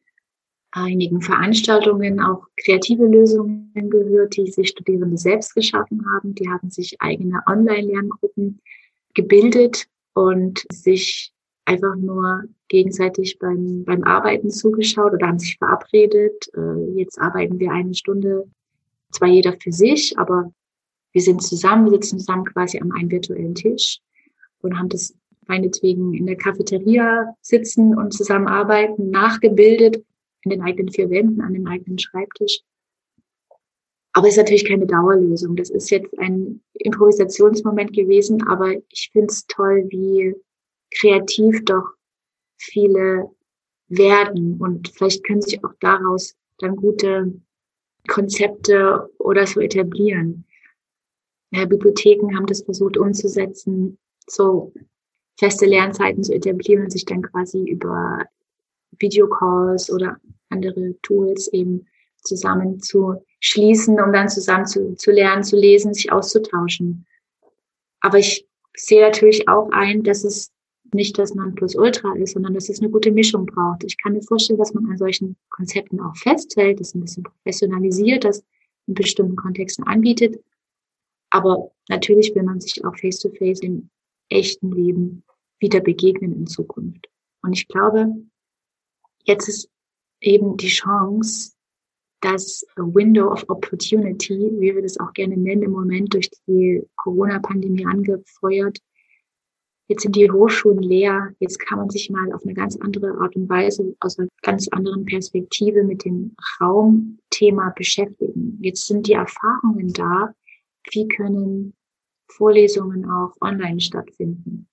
[0.71, 6.35] einigen Veranstaltungen auch kreative Lösungen gehört, die sich Studierende selbst geschaffen haben.
[6.35, 8.61] Die haben sich eigene Online-Lerngruppen
[9.13, 11.31] gebildet und sich
[11.65, 16.49] einfach nur gegenseitig beim, beim Arbeiten zugeschaut oder haben sich verabredet.
[16.55, 18.49] Äh, jetzt arbeiten wir eine Stunde,
[19.11, 20.51] zwar jeder für sich, aber
[21.11, 23.99] wir sind zusammen, wir sitzen zusammen quasi am einen virtuellen Tisch
[24.61, 25.13] und haben das
[25.45, 30.03] meinetwegen in der Cafeteria sitzen und zusammenarbeiten, nachgebildet
[30.41, 32.61] in den eigenen vier Wänden, an dem eigenen Schreibtisch.
[34.17, 35.55] Aber es ist natürlich keine Dauerlösung.
[35.55, 40.33] Das ist jetzt ein Improvisationsmoment gewesen, aber ich finde es toll, wie
[40.89, 41.83] kreativ doch
[42.57, 43.29] viele
[43.89, 47.31] werden und vielleicht können sich auch daraus dann gute
[48.07, 50.45] Konzepte oder so etablieren.
[51.51, 54.73] Ja, Bibliotheken haben das versucht umzusetzen, so
[55.37, 58.25] feste Lernzeiten zu etablieren und sich dann quasi über
[58.97, 61.85] Videocalls oder andere Tools eben
[62.23, 67.05] zusammen zu schließen, um dann zusammen zu, zu lernen, zu lesen, sich auszutauschen.
[68.01, 70.51] Aber ich sehe natürlich auch ein, dass es
[70.93, 73.83] nicht das Nonplusultra ist, sondern dass es eine gute Mischung braucht.
[73.83, 78.23] Ich kann mir vorstellen, dass man an solchen Konzepten auch festhält, das ein bisschen professionalisiert,
[78.23, 78.43] das
[78.87, 80.41] in bestimmten Kontexten anbietet.
[81.29, 83.89] Aber natürlich will man sich auch face-to-face -face im
[84.29, 85.23] echten Leben
[85.59, 87.09] wieder begegnen in Zukunft.
[87.41, 88.15] Und ich glaube,
[89.23, 89.69] jetzt ist
[90.21, 91.53] eben die Chance,
[92.21, 97.85] das Window of Opportunity, wie wir das auch gerne nennen, im Moment durch die Corona-Pandemie
[97.85, 98.79] angefeuert.
[99.87, 101.33] Jetzt sind die Hochschulen leer.
[101.39, 104.67] Jetzt kann man sich mal auf eine ganz andere Art und Weise, aus einer ganz
[104.69, 108.59] anderen Perspektive mit dem Raumthema beschäftigen.
[108.61, 110.33] Jetzt sind die Erfahrungen da.
[110.91, 111.73] Wie können
[112.29, 114.67] Vorlesungen auch online stattfinden.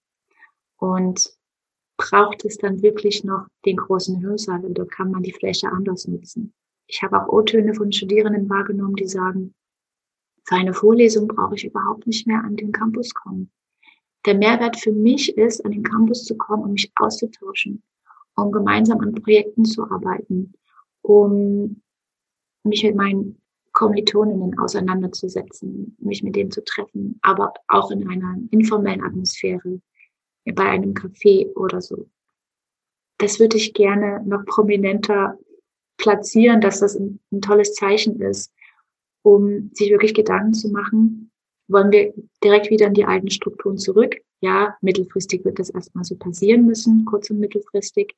[0.77, 1.33] Und
[1.97, 6.53] braucht es dann wirklich noch den großen Hörsaal oder kann man die Fläche anders nutzen?
[6.87, 9.55] Ich habe auch O-Töne von Studierenden wahrgenommen, die sagen,
[10.45, 13.51] für eine Vorlesung brauche ich überhaupt nicht mehr an den Campus kommen.
[14.27, 17.83] Der Mehrwert für mich ist, an den Campus zu kommen, um mich auszutauschen,
[18.37, 20.53] um gemeinsam an Projekten zu arbeiten,
[21.03, 21.83] um
[22.63, 23.41] mich mit meinen
[23.73, 29.81] Kommilitoninnen auseinanderzusetzen, mich mit denen zu treffen, aber auch in einer informellen Atmosphäre,
[30.45, 32.09] bei einem Café oder so.
[33.19, 35.39] Das würde ich gerne noch prominenter
[36.05, 38.53] platzieren, dass das ein, ein tolles Zeichen ist,
[39.23, 41.31] um sich wirklich Gedanken zu machen,
[41.67, 42.13] wollen wir
[42.45, 44.17] direkt wieder in die alten Strukturen zurück?
[44.43, 48.15] Ja, mittelfristig wird das erstmal so passieren müssen, kurz- und mittelfristig.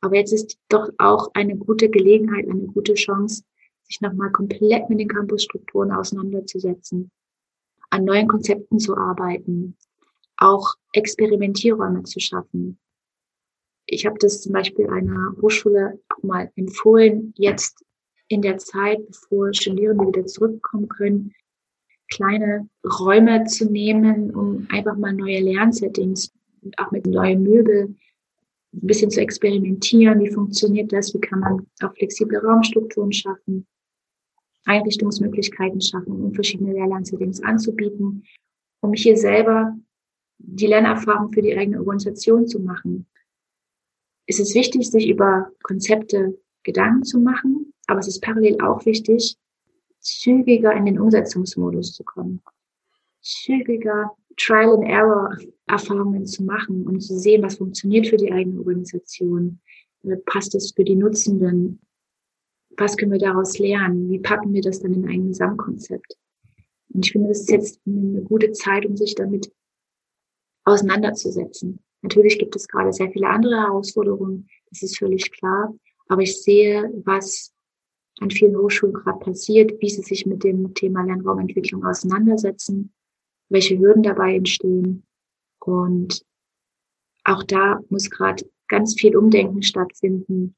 [0.00, 3.42] Aber jetzt ist doch auch eine gute Gelegenheit, eine gute Chance,
[3.82, 7.10] sich nochmal komplett mit den Campusstrukturen auseinanderzusetzen,
[7.90, 9.76] an neuen Konzepten zu arbeiten,
[10.38, 12.78] auch Experimentierräume zu schaffen.
[13.86, 17.84] Ich habe das zum Beispiel einer Hochschule auch mal empfohlen, jetzt
[18.28, 21.32] in der Zeit, bevor Studierende wieder zurückkommen können,
[22.08, 22.68] kleine
[22.98, 27.98] Räume zu nehmen, um einfach mal neue Lernsettings und auch mit neuen Möbeln
[28.74, 30.20] ein bisschen zu experimentieren.
[30.20, 31.14] Wie funktioniert das?
[31.14, 33.66] Wie kann man auch flexible Raumstrukturen schaffen?
[34.64, 38.24] Einrichtungsmöglichkeiten schaffen, um verschiedene Lehrlernsettings anzubieten,
[38.80, 39.76] um hier selber
[40.38, 43.06] die Lernerfahrung für die eigene Organisation zu machen.
[44.26, 49.36] Es ist wichtig, sich über Konzepte Gedanken zu machen, aber es ist parallel auch wichtig,
[50.00, 52.42] zügiger in den Umsetzungsmodus zu kommen.
[53.22, 55.36] Zügiger Trial and Error
[55.66, 59.60] Erfahrungen zu machen und zu sehen, was funktioniert für die eigene Organisation.
[60.26, 61.80] Passt es für die Nutzenden?
[62.76, 64.10] Was können wir daraus lernen?
[64.10, 66.16] Wie packen wir das dann in ein Gesamtkonzept?
[66.92, 69.52] Und ich finde, das ist jetzt eine gute Zeit, um sich damit
[70.64, 71.80] auseinanderzusetzen.
[72.06, 75.74] Natürlich gibt es gerade sehr viele andere Herausforderungen, das ist völlig klar.
[76.06, 77.52] Aber ich sehe, was
[78.20, 82.92] an vielen Hochschulen gerade passiert, wie sie sich mit dem Thema Lernraumentwicklung auseinandersetzen,
[83.48, 85.02] welche Hürden dabei entstehen.
[85.58, 86.24] Und
[87.24, 90.54] auch da muss gerade ganz viel Umdenken stattfinden,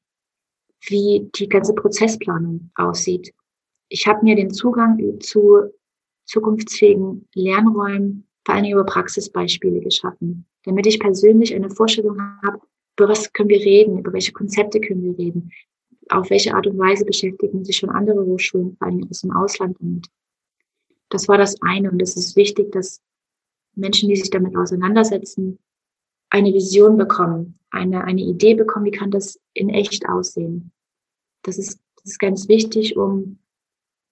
[0.81, 3.33] wie die ganze Prozessplanung aussieht.
[3.87, 5.73] Ich habe mir den Zugang zu
[6.25, 12.59] zukunftsfähigen Lernräumen allem über Praxisbeispiele geschaffen, damit ich persönlich eine Vorstellung habe,
[12.97, 15.51] über was können wir reden, über welche Konzepte können wir reden,
[16.09, 19.77] auf welche Art und Weise beschäftigen sich schon andere Hochschulen, vor allem aus dem Ausland
[19.79, 20.07] damit.
[21.09, 23.01] Das war das eine und es ist wichtig, dass
[23.75, 25.59] Menschen, die sich damit auseinandersetzen,
[26.29, 30.71] eine Vision bekommen, eine, eine Idee bekommen, wie kann das in echt aussehen.
[31.43, 33.39] Das ist, das ist ganz wichtig, um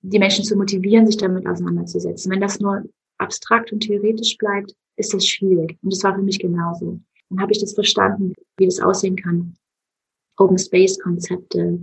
[0.02, 2.32] die Menschen zu motivieren, sich damit auseinanderzusetzen.
[2.32, 2.84] Wenn das nur
[3.18, 5.78] abstrakt und theoretisch bleibt, ist das schwierig.
[5.82, 7.00] Und das war für mich genauso.
[7.30, 9.56] Dann habe ich das verstanden, wie das aussehen kann.
[10.38, 11.80] Open Space Konzepte,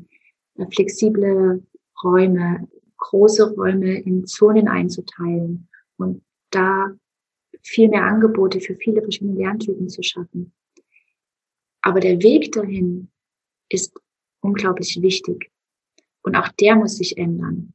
[0.57, 1.63] äh, flexible
[2.03, 2.69] Räume,
[2.99, 6.93] große Räume in Zonen einzuteilen und da
[7.63, 10.53] viel mehr Angebote für viele verschiedene Lerntypen zu schaffen.
[11.83, 13.11] Aber der Weg dahin
[13.69, 13.93] ist
[14.41, 15.51] unglaublich wichtig.
[16.23, 17.75] Und auch der muss sich ändern.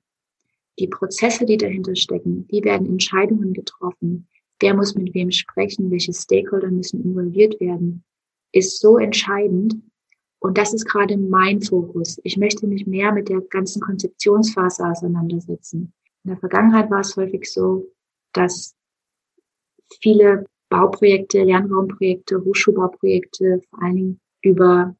[0.79, 4.27] Die Prozesse, die dahinter stecken, die werden Entscheidungen getroffen.
[4.61, 5.91] Wer muss mit wem sprechen?
[5.91, 8.03] Welche Stakeholder müssen involviert werden?
[8.53, 9.75] Ist so entscheidend.
[10.39, 12.19] Und das ist gerade mein Fokus.
[12.23, 15.93] Ich möchte mich mehr mit der ganzen Konzeptionsphase auseinandersetzen.
[16.23, 17.85] In der Vergangenheit war es häufig so,
[18.31, 18.73] dass
[20.01, 24.95] viele Bauprojekte, Lernraumprojekte, Hochschulbauprojekte vor allen Dingen über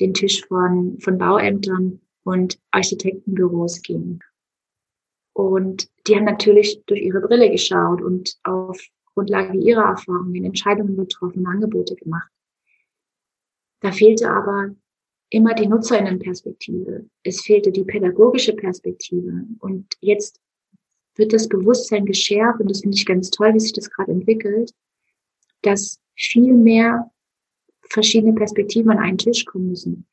[0.00, 4.20] den Tisch von, von Bauämtern und Architektenbüros gingen.
[5.38, 8.76] Und die haben natürlich durch ihre Brille geschaut und auf
[9.14, 12.28] Grundlage ihrer Erfahrungen Entscheidungen getroffen, Angebote gemacht.
[13.78, 14.74] Da fehlte aber
[15.30, 17.08] immer die Nutzerinnenperspektive.
[17.22, 19.44] Es fehlte die pädagogische Perspektive.
[19.60, 20.40] Und jetzt
[21.14, 24.74] wird das Bewusstsein geschärft, und das finde ich ganz toll, wie sich das gerade entwickelt,
[25.62, 27.12] dass viel mehr
[27.82, 30.08] verschiedene Perspektiven an einen Tisch kommen müssen.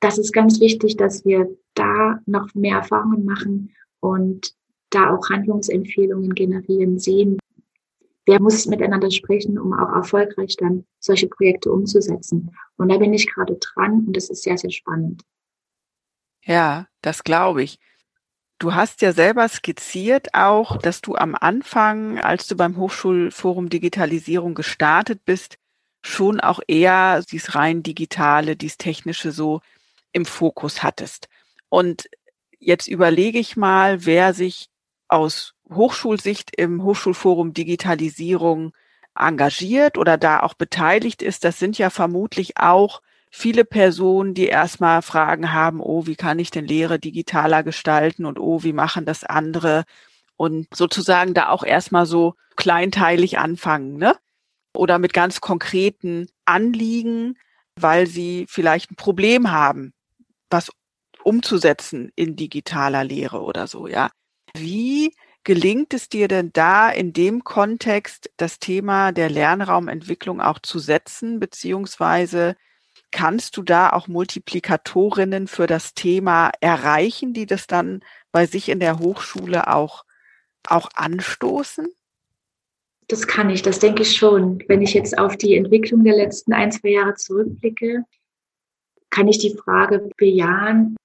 [0.00, 4.54] Das ist ganz wichtig, dass wir da noch mehr Erfahrungen machen und
[4.90, 7.38] da auch Handlungsempfehlungen generieren, sehen,
[8.26, 12.54] wer muss miteinander sprechen, um auch erfolgreich dann solche Projekte umzusetzen.
[12.76, 15.22] Und da bin ich gerade dran und das ist sehr, sehr spannend.
[16.44, 17.78] Ja, das glaube ich.
[18.58, 24.54] Du hast ja selber skizziert auch, dass du am Anfang, als du beim Hochschulforum Digitalisierung
[24.54, 25.56] gestartet bist,
[26.02, 29.60] schon auch eher dies rein digitale, dies technische so
[30.12, 31.28] im Fokus hattest.
[31.68, 32.08] Und
[32.60, 34.68] jetzt überlege ich mal, wer sich
[35.08, 38.72] aus Hochschulsicht im Hochschulforum Digitalisierung
[39.18, 45.02] engagiert oder da auch beteiligt ist, das sind ja vermutlich auch viele Personen, die erstmal
[45.02, 49.24] Fragen haben, oh, wie kann ich denn Lehre digitaler gestalten und oh, wie machen das
[49.24, 49.84] andere?
[50.36, 54.16] Und sozusagen da auch erstmal so kleinteilig anfangen, ne?
[54.74, 57.36] Oder mit ganz konkreten Anliegen,
[57.76, 59.92] weil sie vielleicht ein Problem haben,
[60.48, 60.70] was
[61.30, 64.10] umzusetzen in digitaler Lehre oder so, ja.
[64.52, 65.14] Wie
[65.44, 71.38] gelingt es dir denn da in dem Kontext das Thema der Lernraumentwicklung auch zu setzen,
[71.38, 72.56] beziehungsweise
[73.12, 78.00] kannst du da auch Multiplikatorinnen für das Thema erreichen, die das dann
[78.32, 80.04] bei sich in der Hochschule auch,
[80.66, 81.86] auch anstoßen?
[83.06, 84.64] Das kann ich, das denke ich schon.
[84.66, 88.04] Wenn ich jetzt auf die Entwicklung der letzten ein, zwei Jahre zurückblicke,
[89.10, 90.96] kann ich die Frage bejahen,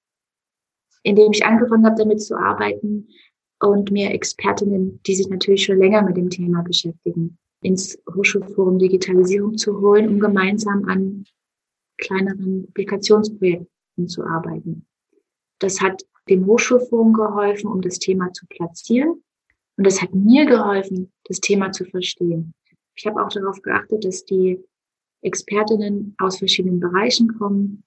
[1.06, 3.08] indem ich angefangen habe, damit zu arbeiten
[3.60, 9.56] und mir Expertinnen, die sich natürlich schon länger mit dem Thema beschäftigen, ins Hochschulforum Digitalisierung
[9.56, 11.24] zu holen, um gemeinsam an
[11.98, 14.84] kleineren Applikationsprojekten zu arbeiten.
[15.60, 19.22] Das hat dem Hochschulforum geholfen, um das Thema zu platzieren.
[19.76, 22.52] Und das hat mir geholfen, das Thema zu verstehen.
[22.96, 24.58] Ich habe auch darauf geachtet, dass die
[25.22, 27.84] Expertinnen aus verschiedenen Bereichen kommen,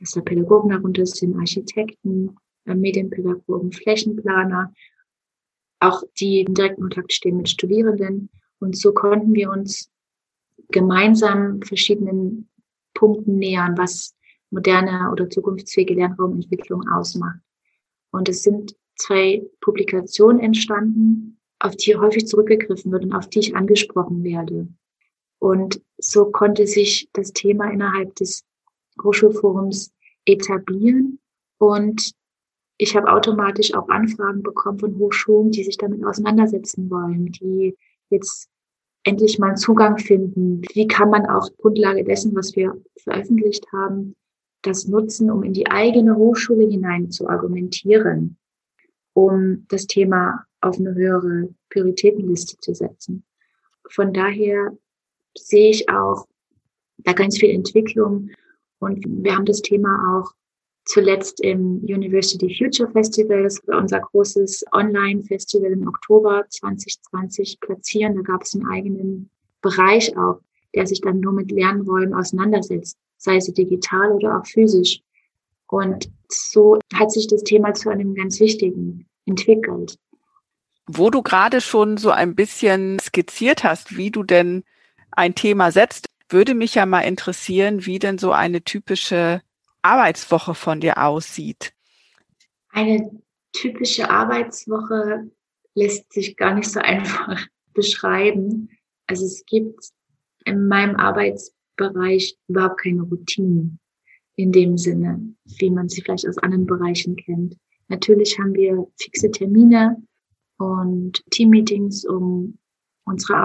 [0.00, 4.72] dass da Pädagogen darunter sind, Architekten, Medienpädagogen, Flächenplaner,
[5.80, 8.30] auch die in direkten Kontakt stehen mit Studierenden.
[8.58, 9.90] Und so konnten wir uns
[10.68, 12.48] gemeinsam verschiedenen
[12.94, 14.14] Punkten nähern, was
[14.50, 17.38] moderne oder zukunftsfähige Lernraumentwicklung ausmacht.
[18.10, 23.56] Und es sind zwei Publikationen entstanden, auf die häufig zurückgegriffen wird und auf die ich
[23.56, 24.68] angesprochen werde.
[25.38, 28.44] Und so konnte sich das Thema innerhalb des
[29.02, 29.92] Hochschulforums
[30.24, 31.18] etablieren
[31.58, 32.12] und
[32.78, 37.76] ich habe automatisch auch Anfragen bekommen von Hochschulen, die sich damit auseinandersetzen wollen, die
[38.08, 38.48] jetzt
[39.04, 40.62] endlich mal einen Zugang finden.
[40.72, 44.16] Wie kann man auf Grundlage dessen, was wir veröffentlicht haben,
[44.62, 48.38] das nutzen, um in die eigene Hochschule hinein zu argumentieren,
[49.12, 53.24] um das Thema auf eine höhere Prioritätenliste zu setzen.
[53.88, 54.76] Von daher
[55.36, 56.26] sehe ich auch
[56.98, 58.30] da ganz viel Entwicklung
[58.80, 60.32] und wir haben das Thema auch
[60.84, 68.16] zuletzt im University Future Festival, das war unser großes Online-Festival im Oktober 2020 platzieren.
[68.16, 70.40] Da gab es einen eigenen Bereich auch,
[70.74, 75.00] der sich dann nur mit Lernräumen auseinandersetzt, sei es digital oder auch physisch.
[75.68, 79.96] Und so hat sich das Thema zu einem ganz wichtigen entwickelt.
[80.86, 84.64] Wo du gerade schon so ein bisschen skizziert hast, wie du denn
[85.12, 89.42] ein Thema setzt, würde mich ja mal interessieren, wie denn so eine typische
[89.82, 91.72] Arbeitswoche von dir aussieht.
[92.70, 93.10] Eine
[93.52, 95.30] typische Arbeitswoche
[95.74, 98.70] lässt sich gar nicht so einfach beschreiben.
[99.06, 99.90] Also es gibt
[100.44, 103.78] in meinem Arbeitsbereich überhaupt keine Routinen
[104.36, 107.56] in dem Sinne, wie man sie vielleicht aus anderen Bereichen kennt.
[107.88, 110.02] Natürlich haben wir fixe Termine
[110.58, 112.58] und Teammeetings, um
[113.04, 113.36] unsere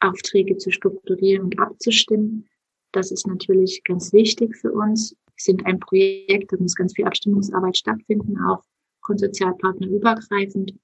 [0.00, 2.48] Arbeitsaufträge zu strukturieren und abzustimmen.
[2.92, 5.12] Das ist natürlich ganz wichtig für uns.
[5.12, 8.62] Wir sind ein Projekt, da muss ganz viel Abstimmungsarbeit stattfinden, auch
[9.02, 10.74] konsozialpartner übergreifend.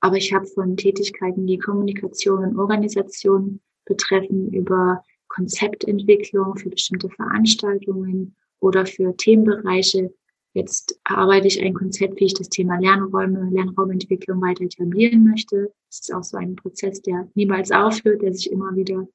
[0.00, 8.34] Aber ich habe von Tätigkeiten, die Kommunikation und Organisation betreffen, über Konzeptentwicklung für bestimmte Veranstaltungen
[8.60, 10.12] oder für Themenbereiche.
[10.54, 15.72] Jetzt erarbeite ich ein Konzept, wie ich das Thema Lernräume, Lernraumentwicklung weiter etablieren möchte.
[15.88, 19.08] Das ist auch so ein Prozess, der niemals aufhört, der sich immer wieder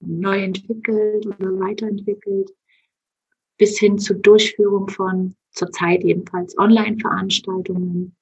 [0.00, 2.50] neu entwickelt oder weiterentwickelt,
[3.58, 8.16] bis hin zur Durchführung von zurzeit ebenfalls Online-Veranstaltungen.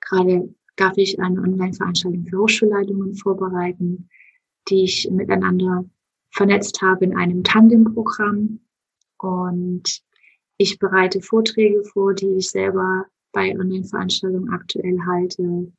[0.00, 4.08] Gerade darf ich eine Online-Veranstaltung für Hochschulleitungen vorbereiten,
[4.68, 5.84] die ich miteinander
[6.30, 8.60] vernetzt habe in einem Tandem-Programm.
[9.18, 10.02] Und
[10.60, 15.72] ich bereite Vorträge vor, die ich selber bei Online-Veranstaltungen aktuell halte.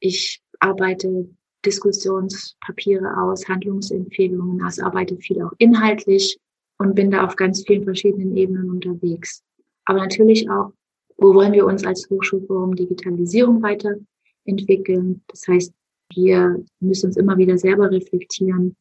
[0.00, 1.28] Ich arbeite
[1.66, 6.38] Diskussionspapiere aus, Handlungsempfehlungen aus, arbeite viel auch inhaltlich
[6.78, 9.42] und bin da auf ganz vielen verschiedenen Ebenen unterwegs.
[9.84, 10.72] Aber natürlich auch,
[11.18, 15.22] wo wollen wir uns als Hochschulforum Digitalisierung weiterentwickeln?
[15.26, 15.74] Das heißt,
[16.14, 18.74] wir müssen uns immer wieder selber reflektieren,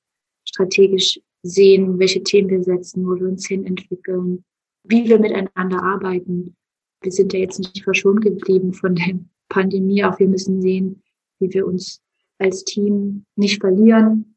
[0.46, 4.46] strategisch sehen, welche Themen wir setzen, wo wir uns hin entwickeln,
[4.84, 6.56] wie wir miteinander arbeiten.
[7.02, 9.20] Wir sind ja jetzt nicht verschont geblieben von der
[9.50, 11.02] Pandemie, auch wir müssen sehen,
[11.40, 12.02] wie wir uns
[12.38, 14.36] als Team nicht verlieren,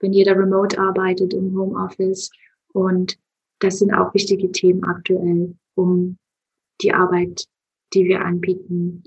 [0.00, 2.30] wenn jeder remote arbeitet im Homeoffice.
[2.72, 3.18] Und
[3.60, 6.18] das sind auch wichtige Themen aktuell, um
[6.82, 7.46] die Arbeit,
[7.94, 9.04] die wir anbieten,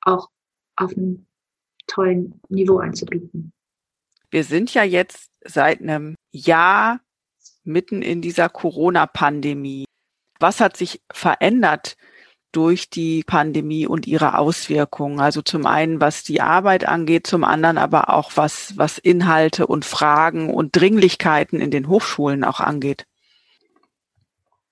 [0.00, 0.28] auch
[0.76, 1.26] auf einem
[1.86, 3.52] tollen Niveau anzubieten.
[4.30, 7.00] Wir sind ja jetzt seit einem Jahr
[7.64, 9.84] mitten in dieser Corona-Pandemie.
[10.42, 11.96] Was hat sich verändert
[12.50, 15.20] durch die Pandemie und ihre Auswirkungen?
[15.20, 19.84] Also zum einen, was die Arbeit angeht, zum anderen aber auch was, was Inhalte und
[19.84, 23.06] Fragen und Dringlichkeiten in den Hochschulen auch angeht.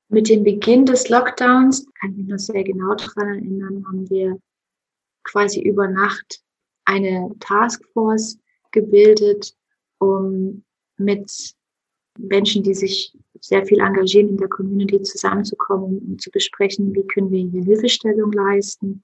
[0.09, 4.39] Mit dem Beginn des Lockdowns, kann ich mich noch sehr genau daran erinnern, haben wir
[5.23, 6.41] quasi über Nacht
[6.85, 8.39] eine Taskforce
[8.73, 9.55] gebildet,
[9.99, 10.64] um
[10.97, 11.55] mit
[12.18, 17.30] Menschen, die sich sehr viel engagieren in der Community, zusammenzukommen und zu besprechen, wie können
[17.30, 19.03] wir hier Hilfestellung leisten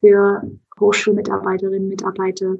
[0.00, 0.42] für
[0.78, 2.56] Hochschulmitarbeiterinnen Mitarbeiter.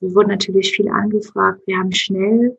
[0.00, 1.62] Wir wurden natürlich viel angefragt.
[1.66, 2.58] Wir haben schnell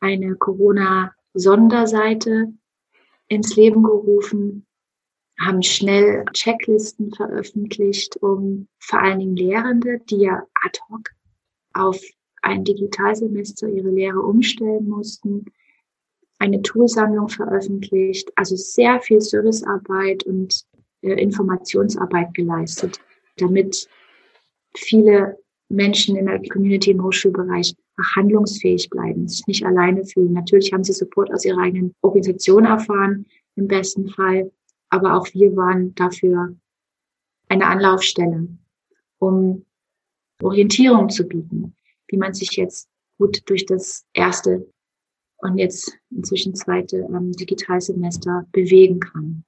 [0.00, 2.52] eine Corona-Sonderseite
[3.28, 4.66] ins Leben gerufen,
[5.40, 11.10] haben schnell Checklisten veröffentlicht, um vor allen Dingen Lehrende, die ja ad hoc
[11.72, 12.02] auf
[12.42, 15.46] ein Digitalsemester ihre Lehre umstellen mussten,
[16.42, 20.64] eine Toolsammlung veröffentlicht, also sehr viel Servicearbeit und
[21.02, 22.98] äh, Informationsarbeit geleistet,
[23.36, 23.88] damit
[24.74, 25.38] viele
[25.68, 27.76] Menschen in der Community im Hochschulbereich
[28.16, 30.32] handlungsfähig bleiben, sich nicht alleine fühlen.
[30.32, 34.50] Natürlich haben sie Support aus ihrer eigenen Organisation erfahren, im besten Fall,
[34.88, 36.56] aber auch wir waren dafür
[37.48, 38.48] eine Anlaufstelle,
[39.18, 39.64] um
[40.42, 41.76] Orientierung zu bieten,
[42.08, 42.88] wie man sich jetzt
[43.18, 44.66] gut durch das erste
[45.42, 49.44] und jetzt inzwischen zweite ähm, Digitalsemester bewegen kann.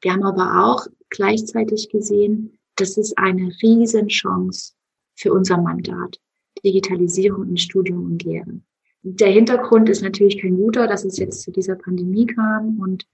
[0.00, 4.74] Wir haben aber auch gleichzeitig gesehen, das ist eine Riesenchance
[5.14, 6.20] für unser Mandat.
[6.64, 8.60] Digitalisierung in Studium und Lehre.
[9.02, 13.06] Der Hintergrund ist natürlich kein guter, dass es jetzt zu dieser Pandemie kam und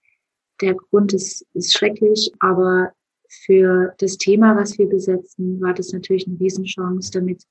[0.60, 2.92] der Grund ist, ist schrecklich, aber
[3.28, 7.42] für das Thema, was wir besetzen, war das natürlich eine Riesenchance, damit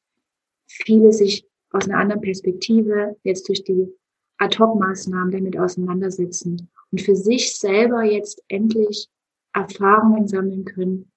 [0.67, 3.87] viele sich aus einer anderen Perspektive jetzt durch die
[4.41, 9.07] Ad-Hoc-Maßnahmen damit auseinandersetzen und für sich selber jetzt endlich
[9.53, 11.11] Erfahrungen sammeln können.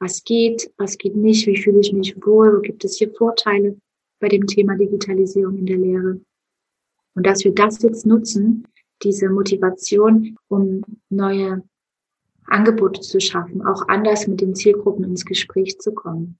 [0.00, 3.76] Was geht, was geht nicht, wie fühle ich mich wohl, wo gibt es hier Vorteile
[4.20, 6.20] bei dem Thema Digitalisierung in der Lehre.
[7.14, 8.64] Und dass wir das jetzt nutzen,
[9.02, 11.62] diese Motivation, um neue
[12.46, 16.38] Angebote zu schaffen, auch anders mit den Zielgruppen ins Gespräch zu kommen.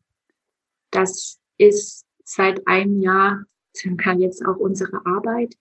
[0.91, 3.45] Das ist seit einem Jahr
[3.77, 5.55] circa jetzt auch unsere Arbeit.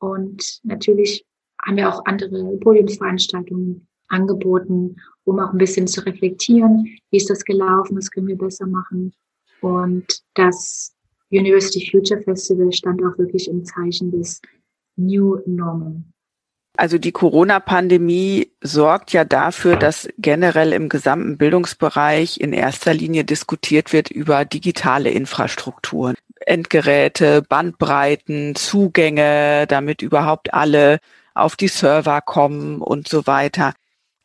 [0.00, 1.24] Und natürlich
[1.62, 7.44] haben wir auch andere Podiumsveranstaltungen angeboten, um auch ein bisschen zu reflektieren, wie ist das
[7.44, 9.12] gelaufen, was können wir besser machen.
[9.60, 10.94] Und das
[11.30, 14.40] University Future Festival stand auch wirklich im Zeichen des
[14.96, 16.02] New Normal.
[16.76, 23.92] Also die Corona-Pandemie sorgt ja dafür, dass generell im gesamten Bildungsbereich in erster Linie diskutiert
[23.92, 26.14] wird über digitale Infrastrukturen.
[26.46, 31.00] Endgeräte, Bandbreiten, Zugänge, damit überhaupt alle
[31.34, 33.74] auf die Server kommen und so weiter.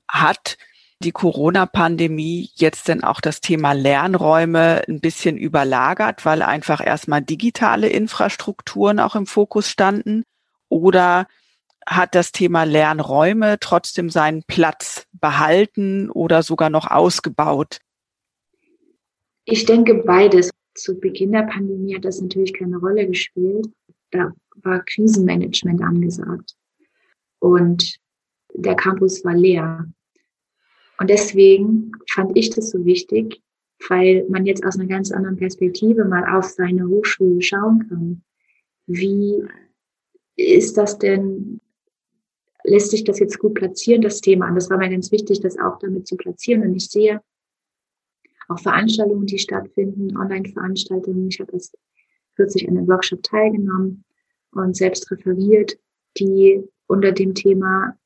[0.08, 0.58] Hat
[1.00, 7.88] die Corona-Pandemie jetzt denn auch das Thema Lernräume ein bisschen überlagert, weil einfach erstmal digitale
[7.90, 10.24] Infrastrukturen auch im Fokus standen?
[10.70, 11.28] Oder
[11.86, 17.80] hat das Thema Lernräume trotzdem seinen Platz behalten oder sogar noch ausgebaut?
[19.44, 23.68] Ich denke beides zu Beginn der Pandemie hat das natürlich keine Rolle gespielt.
[24.12, 26.56] Da war Krisenmanagement angesagt.
[27.40, 27.98] Und
[28.54, 29.88] der Campus war leer.
[31.00, 33.42] Und deswegen fand ich das so wichtig,
[33.90, 38.24] weil man jetzt aus einer ganz anderen Perspektive mal auf seine Hochschule schauen kann.
[38.88, 39.44] Wie
[40.38, 41.60] ist das denn,
[42.64, 44.48] lässt sich das jetzt gut platzieren, das Thema?
[44.48, 46.64] Und das war mir ganz wichtig, das auch damit zu platzieren.
[46.64, 47.22] Und ich sehe,
[48.48, 51.28] auch Veranstaltungen, die stattfinden, Online-Veranstaltungen.
[51.28, 51.78] Ich habe erst
[52.36, 54.04] kürzlich an einem Workshop teilgenommen
[54.52, 55.78] und selbst referiert,
[56.18, 57.98] die unter dem Thema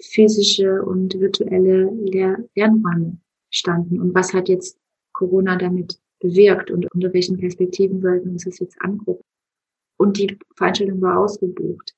[0.00, 3.18] physische und virtuelle Lehr Lernräume
[3.50, 4.00] standen.
[4.00, 4.78] Und was hat jetzt
[5.12, 9.24] Corona damit bewirkt und unter welchen Perspektiven wollten wir uns das jetzt angucken?
[9.96, 11.94] Und die Veranstaltung war ausgebucht.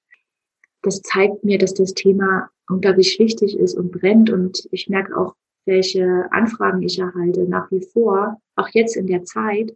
[0.82, 4.28] Das zeigt mir, dass das Thema unglaublich wichtig ist und brennt.
[4.28, 5.34] Und ich merke auch,
[5.66, 9.74] welche Anfragen ich erhalte, nach wie vor, auch jetzt in der Zeit,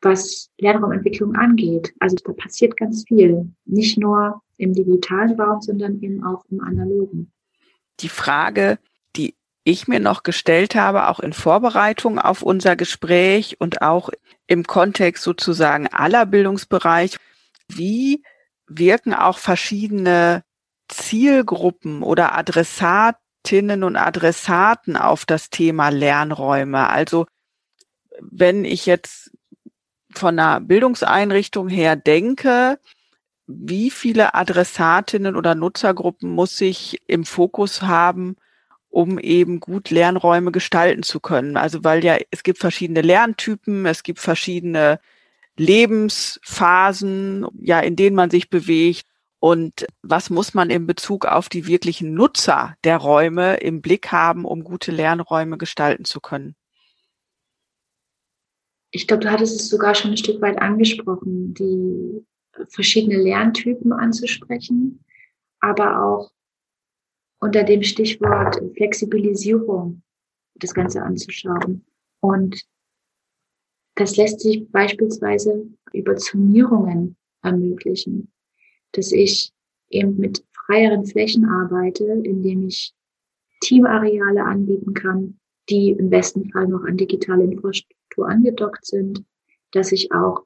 [0.00, 1.94] was Lernraumentwicklung angeht.
[2.00, 7.32] Also da passiert ganz viel, nicht nur im digitalen Raum, sondern eben auch im analogen.
[8.00, 8.78] Die Frage,
[9.16, 9.34] die
[9.64, 14.10] ich mir noch gestellt habe, auch in Vorbereitung auf unser Gespräch und auch
[14.46, 17.16] im Kontext sozusagen aller Bildungsbereich,
[17.68, 18.22] wie
[18.68, 20.42] wirken auch verschiedene
[20.88, 23.16] Zielgruppen oder Adressat
[23.46, 26.90] Adressatinnen und Adressaten auf das Thema Lernräume.
[26.90, 27.26] Also
[28.20, 29.30] wenn ich jetzt
[30.12, 32.80] von einer Bildungseinrichtung her denke,
[33.46, 38.34] wie viele Adressatinnen oder Nutzergruppen muss ich im Fokus haben,
[38.88, 41.56] um eben gut Lernräume gestalten zu können?
[41.56, 44.98] Also weil ja, es gibt verschiedene Lerntypen, es gibt verschiedene
[45.56, 49.06] Lebensphasen, ja, in denen man sich bewegt.
[49.38, 54.44] Und was muss man in Bezug auf die wirklichen Nutzer der Räume im Blick haben,
[54.44, 56.56] um gute Lernräume gestalten zu können?
[58.90, 62.24] Ich glaube, du hattest es sogar schon ein Stück weit angesprochen, die
[62.70, 65.04] verschiedene Lerntypen anzusprechen,
[65.60, 66.30] aber auch
[67.38, 70.02] unter dem Stichwort Flexibilisierung
[70.54, 71.84] das Ganze anzuschauen.
[72.20, 72.62] Und
[73.96, 78.32] das lässt sich beispielsweise über Zonierungen ermöglichen,
[78.92, 79.52] dass ich
[79.90, 82.92] eben mit freieren Flächen arbeite, indem ich
[83.60, 89.24] Teamareale anbieten kann, die im besten Fall noch an digitale Infrastruktur angedockt sind,
[89.72, 90.44] dass ich auch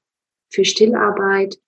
[0.50, 1.60] für Stillarbeit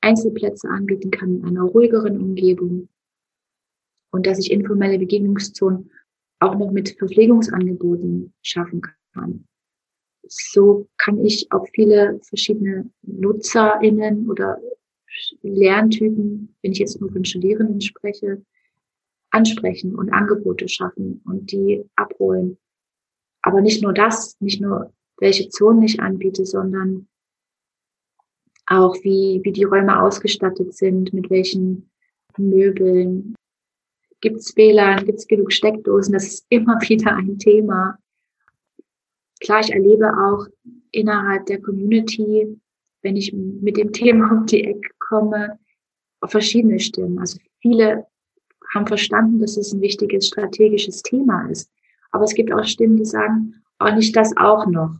[0.00, 2.88] Einzelplätze anbieten kann in einer ruhigeren Umgebung
[4.10, 5.90] und dass ich informelle Begegnungszonen
[6.40, 8.82] auch noch mit Verpflegungsangeboten schaffen
[9.14, 9.46] kann.
[10.26, 14.60] So kann ich auch viele verschiedene NutzerInnen oder
[15.42, 18.44] Lerntypen, wenn ich jetzt nur von Studierenden spreche,
[19.30, 22.58] ansprechen und Angebote schaffen und die abholen.
[23.42, 27.08] Aber nicht nur das, nicht nur welche Zonen ich anbiete, sondern
[28.66, 31.90] auch wie, wie die Räume ausgestattet sind, mit welchen
[32.36, 33.34] Möbeln.
[34.20, 36.12] Gibt es WLAN, gibt es genug Steckdosen?
[36.12, 37.98] Das ist immer wieder ein Thema.
[39.40, 40.46] Klar, ich erlebe auch
[40.92, 42.60] innerhalb der Community,
[43.02, 45.58] wenn ich mit dem Thema um die Ecke komme,
[46.24, 47.18] verschiedene Stimmen.
[47.18, 48.06] Also viele
[48.72, 51.70] haben verstanden, dass es ein wichtiges strategisches Thema ist.
[52.10, 54.96] Aber es gibt auch Stimmen, die sagen, auch oh, nicht das auch noch.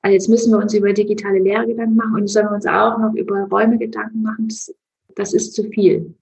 [0.00, 2.98] Also jetzt müssen wir uns über digitale Lehre Gedanken machen und sollen wir uns auch
[2.98, 4.48] noch über Räume Gedanken machen.
[4.48, 4.74] Das,
[5.16, 6.14] das ist zu viel.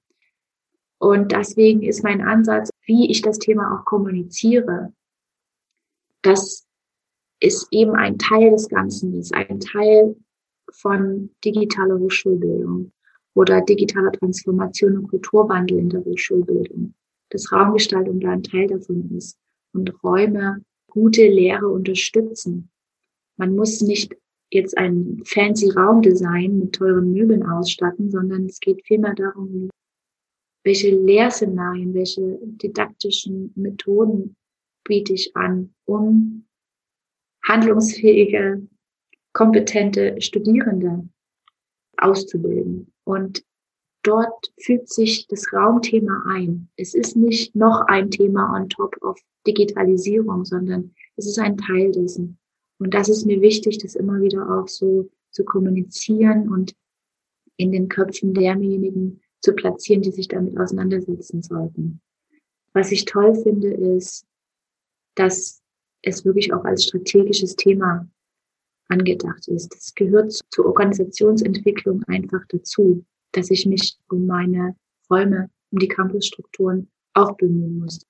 [0.99, 4.93] Und deswegen ist mein Ansatz, wie ich das Thema auch kommuniziere,
[6.23, 6.67] dass
[7.39, 10.17] ist eben ein Teil des Ganzen, ist ein Teil
[10.73, 12.93] von digitaler Hochschulbildung
[13.37, 16.95] oder digitaler Transformation und Kulturwandel in der Hochschulbildung.
[17.31, 19.39] Dass Raumgestaltung da ein Teil davon ist
[19.75, 22.71] und Räume gute Lehre unterstützen.
[23.37, 24.17] Man muss nicht
[24.51, 29.69] jetzt einen fancy Raumdesign mit teuren Möbeln ausstatten, sondern es geht vielmehr darum,
[30.65, 34.35] welche Lehrszenarien, welche didaktischen Methoden
[34.85, 36.47] biete ich an, um
[37.45, 38.67] handlungsfähige,
[39.33, 41.07] kompetente Studierende
[41.99, 42.93] auszubilden.
[43.07, 43.45] Und
[44.03, 46.69] dort fügt sich das Raumthema ein.
[46.77, 51.93] Es ist nicht noch ein Thema on top of Digitalisierung, sondern es ist ein Teil
[51.93, 52.39] dessen.
[52.79, 56.75] Und das ist mir wichtig, das immer wieder auch so zu kommunizieren und
[57.57, 62.01] in den Köpfen derjenigen zu platzieren, die sich damit auseinandersetzen sollten.
[62.73, 64.27] Was ich toll finde, ist,
[65.15, 65.63] dass
[66.03, 68.09] es wirklich auch als strategisches Thema
[68.89, 69.75] angedacht ist.
[69.75, 74.77] Das gehört zur Organisationsentwicklung einfach dazu, dass ich mich um meine
[75.11, 78.07] Räume, um die Campusstrukturen auch bemühen muss,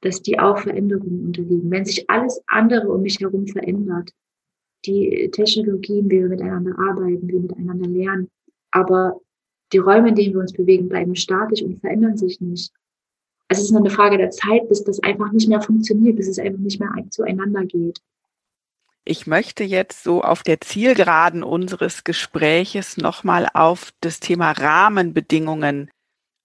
[0.00, 1.70] dass die auch Veränderungen unterliegen.
[1.70, 4.10] Wenn sich alles andere um mich herum verändert,
[4.84, 8.30] die Technologien, wie wir miteinander arbeiten, wie wir miteinander lernen,
[8.70, 9.20] aber
[9.72, 12.72] die Räume, in denen wir uns bewegen, bleiben statisch und verändern sich nicht
[13.52, 16.38] es ist nur eine Frage der Zeit, bis das einfach nicht mehr funktioniert, bis es
[16.38, 18.00] einfach nicht mehr zueinander geht.
[19.04, 25.90] Ich möchte jetzt so auf der Zielgeraden unseres Gespräches nochmal auf das Thema Rahmenbedingungen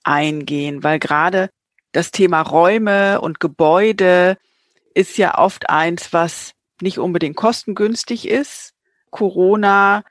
[0.03, 1.49] eingehen, weil gerade
[1.91, 4.37] das Thema Räume und Gebäude
[4.95, 8.73] ist ja oft eins, was nicht unbedingt kostengünstig ist.
[9.11, 10.03] Corona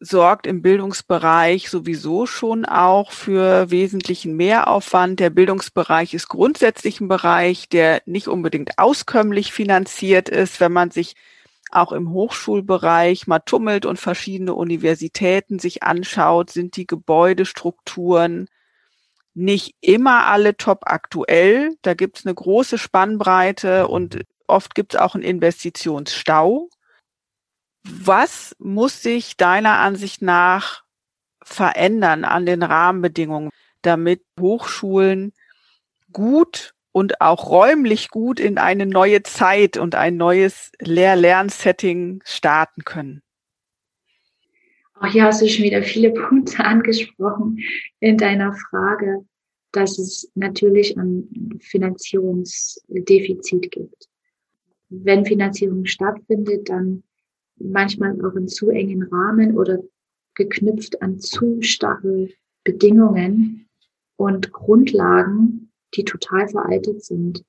[0.00, 5.20] sorgt im Bildungsbereich sowieso schon auch für wesentlichen Mehraufwand.
[5.20, 11.14] Der Bildungsbereich ist grundsätzlich ein Bereich, der nicht unbedingt auskömmlich finanziert ist, wenn man sich
[11.74, 18.48] auch im Hochschulbereich mal tummelt und verschiedene Universitäten sich anschaut, sind die Gebäudestrukturen
[19.34, 21.76] nicht immer alle top aktuell.
[21.82, 26.68] Da gibt es eine große Spannbreite und oft gibt es auch einen Investitionsstau.
[27.82, 30.84] Was muss sich deiner Ansicht nach
[31.42, 33.50] verändern an den Rahmenbedingungen,
[33.82, 35.32] damit Hochschulen
[36.12, 43.20] gut und auch räumlich gut in eine neue Zeit und ein neues Lehr-Lern-Setting starten können?
[45.00, 47.58] Auch hier hast du schon wieder viele Punkte angesprochen
[47.98, 49.26] in deiner Frage,
[49.72, 54.08] dass es natürlich ein Finanzierungsdefizit gibt.
[54.88, 57.02] Wenn Finanzierung stattfindet, dann
[57.56, 59.80] manchmal auch in zu engen Rahmen oder
[60.36, 62.28] geknüpft an zu starre
[62.62, 63.66] Bedingungen
[64.14, 65.63] und Grundlagen,
[65.94, 67.44] die total veraltet sind.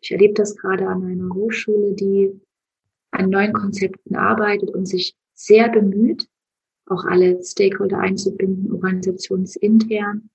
[0.00, 2.40] Ich erlebe das gerade an einer Hochschule, die
[3.10, 6.28] an neuen Konzepten arbeitet und sich sehr bemüht,
[6.86, 10.30] auch alle Stakeholder einzubinden, organisationsintern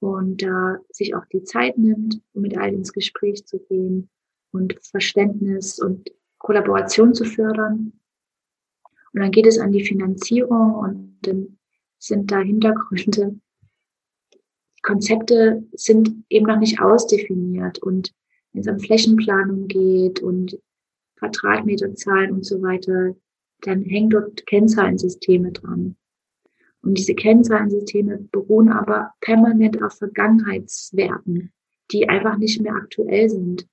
[0.00, 4.08] und da äh, sich auch die Zeit nimmt, um mit allen ins Gespräch zu gehen
[4.50, 7.92] und Verständnis und Kollaboration zu fördern.
[9.12, 11.58] Und dann geht es an die Finanzierung und dann
[11.98, 13.38] sind da Hintergründe.
[14.82, 18.12] Konzepte sind eben noch nicht ausdefiniert und
[18.52, 20.58] wenn es um Flächenplanung geht und
[21.16, 23.14] Quadratmeterzahlen und so weiter,
[23.60, 25.96] dann hängen dort Kennzahlensysteme dran.
[26.82, 31.52] Und diese Kennzahlensysteme beruhen aber permanent auf Vergangenheitswerten,
[31.92, 33.66] die einfach nicht mehr aktuell sind.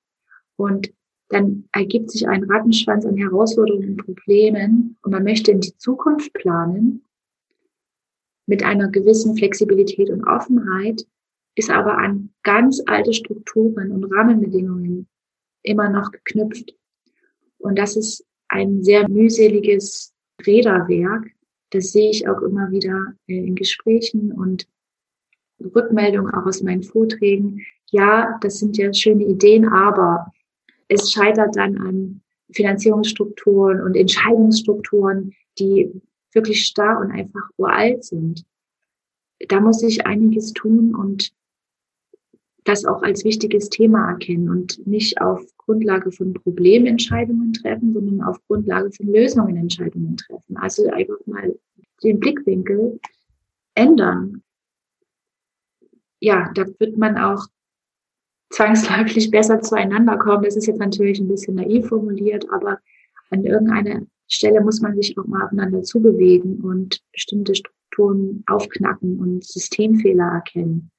[0.56, 0.92] Und
[1.30, 6.32] dann ergibt sich ein Rattenschwanz an Herausforderungen und Problemen und man möchte in die Zukunft
[6.34, 7.02] planen
[8.48, 11.06] mit einer gewissen Flexibilität und Offenheit,
[11.54, 15.06] ist aber an ganz alte Strukturen und Rahmenbedingungen
[15.62, 16.74] immer noch geknüpft.
[17.58, 20.14] Und das ist ein sehr mühseliges
[20.46, 21.26] Räderwerk.
[21.70, 24.66] Das sehe ich auch immer wieder äh, in Gesprächen und
[25.60, 27.66] Rückmeldungen auch aus meinen Vorträgen.
[27.90, 30.32] Ja, das sind ja schöne Ideen, aber
[30.88, 32.22] es scheitert dann an
[32.52, 35.92] Finanzierungsstrukturen und Entscheidungsstrukturen, die
[36.32, 38.44] wirklich starr und einfach uralt sind.
[39.48, 41.32] Da muss ich einiges tun und
[42.64, 48.44] das auch als wichtiges Thema erkennen und nicht auf Grundlage von Problementscheidungen treffen, sondern auf
[48.46, 50.56] Grundlage von Lösungen Entscheidungen treffen.
[50.58, 51.58] Also einfach mal
[52.02, 53.00] den Blickwinkel
[53.74, 54.42] ändern.
[56.20, 57.46] Ja, da wird man auch
[58.50, 60.42] zwangsläufig besser zueinander kommen.
[60.42, 62.80] Das ist jetzt natürlich ein bisschen naiv formuliert, aber
[63.30, 69.44] an irgendeiner Stelle muss man sich auch mal aufeinander zubewegen und bestimmte Strukturen aufknacken und
[69.44, 70.90] Systemfehler erkennen,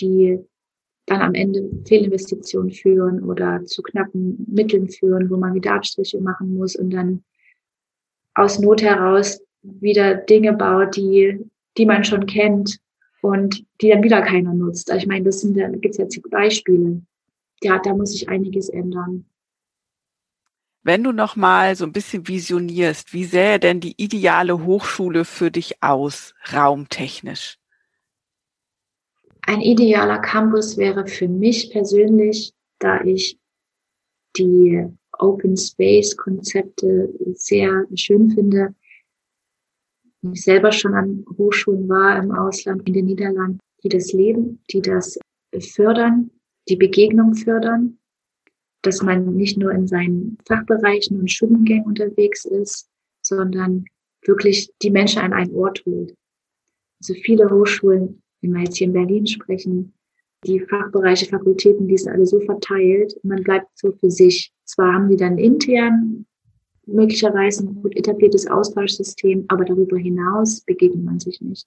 [0.00, 0.38] die
[1.06, 6.54] dann am Ende Fehlinvestitionen führen oder zu knappen Mitteln führen, wo man wieder Abstriche machen
[6.54, 7.24] muss und dann
[8.34, 11.38] aus Not heraus wieder Dinge baut, die,
[11.76, 12.78] die man schon kennt
[13.22, 14.90] und die dann wieder keiner nutzt.
[14.90, 17.02] Also ich meine, das sind, da gibt es jetzt Beispiele.
[17.62, 19.26] Ja, da muss sich einiges ändern.
[20.88, 25.50] Wenn du noch mal so ein bisschen visionierst, wie sähe denn die ideale Hochschule für
[25.50, 27.58] dich aus, raumtechnisch?
[29.42, 33.38] Ein idealer Campus wäre für mich persönlich, da ich
[34.38, 34.82] die
[35.18, 38.74] Open Space Konzepte sehr schön finde,
[40.32, 44.80] ich selber schon an Hochschulen war im Ausland, in den Niederlanden, die das leben, die
[44.80, 45.18] das
[45.60, 46.30] fördern,
[46.66, 47.97] die Begegnung fördern,
[48.82, 52.88] dass man nicht nur in seinen Fachbereichen und Studiengängen unterwegs ist,
[53.22, 53.84] sondern
[54.22, 56.14] wirklich die Menschen an einen Ort holt.
[57.00, 59.92] Also viele Hochschulen, wenn wir jetzt hier in Berlin sprechen,
[60.44, 64.52] die Fachbereiche, Fakultäten, die sind alle so verteilt, man bleibt so für sich.
[64.64, 66.26] Zwar haben die dann intern
[66.86, 71.66] möglicherweise ein gut etabliertes Austauschsystem, aber darüber hinaus begegnet man sich nicht.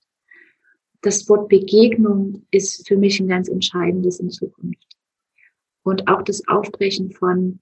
[1.02, 4.91] Das Wort Begegnung ist für mich ein ganz entscheidendes in Zukunft.
[5.84, 7.60] Und auch das Aufbrechen von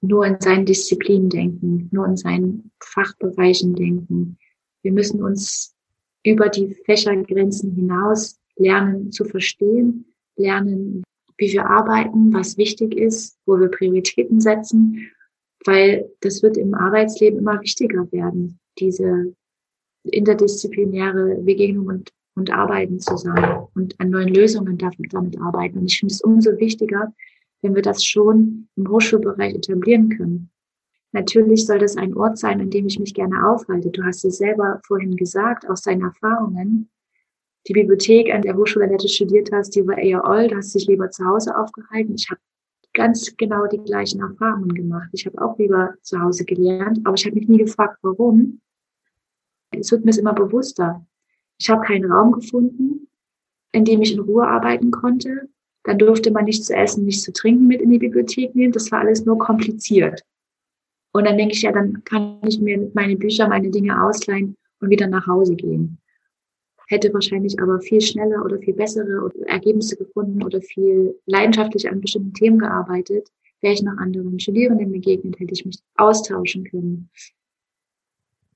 [0.00, 4.38] nur in seinen Disziplinen denken, nur in seinen Fachbereichen denken.
[4.82, 5.76] Wir müssen uns
[6.24, 10.06] über die Fächergrenzen hinaus lernen zu verstehen,
[10.36, 11.04] lernen,
[11.38, 15.12] wie wir arbeiten, was wichtig ist, wo wir Prioritäten setzen
[15.64, 19.34] weil das wird im Arbeitsleben immer wichtiger werden, diese
[20.04, 25.78] interdisziplinäre Begegnung und, und Arbeiten zusammen und an neuen Lösungen damit, arbeiten.
[25.78, 27.12] Und ich finde es umso wichtiger,
[27.60, 30.50] wenn wir das schon im Hochschulbereich etablieren können.
[31.12, 33.90] Natürlich soll das ein Ort sein, an dem ich mich gerne aufhalte.
[33.90, 36.90] Du hast es selber vorhin gesagt, aus deinen Erfahrungen.
[37.68, 40.74] Die Bibliothek an der Hochschule, an der du studiert hast, die war eher old, hast
[40.74, 42.14] dich lieber zu Hause aufgehalten.
[42.14, 42.40] Ich habe
[42.94, 45.10] ganz genau die gleichen Erfahrungen gemacht.
[45.12, 48.60] Ich habe auch lieber zu Hause gelernt, aber ich habe mich nie gefragt, warum.
[49.70, 51.06] Es wird mir immer bewusster.
[51.58, 53.08] Ich habe keinen Raum gefunden,
[53.72, 55.48] in dem ich in Ruhe arbeiten konnte.
[55.84, 58.72] Dann durfte man nicht zu essen, nicht zu trinken mit in die Bibliothek nehmen.
[58.72, 60.22] Das war alles nur kompliziert.
[61.12, 64.90] Und dann denke ich, ja, dann kann ich mir meine Bücher, meine Dinge ausleihen und
[64.90, 65.98] wieder nach Hause gehen
[66.92, 72.34] hätte wahrscheinlich aber viel schneller oder viel bessere Ergebnisse gefunden oder viel leidenschaftlicher an bestimmten
[72.34, 73.28] Themen gearbeitet,
[73.60, 77.10] wäre ich noch anderen Studierenden begegnet, hätte ich mich austauschen können.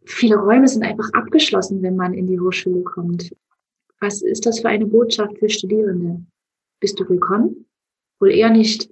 [0.07, 3.35] Viele Räume sind einfach abgeschlossen, wenn man in die Hochschule kommt.
[4.01, 6.23] Was ist das für eine Botschaft für Studierende?
[6.81, 7.67] Bist du willkommen?
[8.21, 8.89] Wohl eher nicht.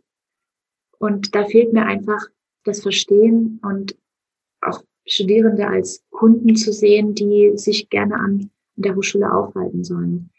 [0.99, 2.27] Und da fehlt mir einfach
[2.65, 3.97] das Verstehen und
[4.61, 10.31] auch Studierende als Kunden zu sehen, die sich gerne an der Hochschule aufhalten sollen.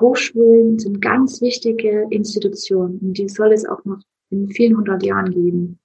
[0.00, 5.30] Hochschulen sind ganz wichtige Institutionen und die soll es auch noch in vielen hundert Jahren
[5.30, 5.78] geben,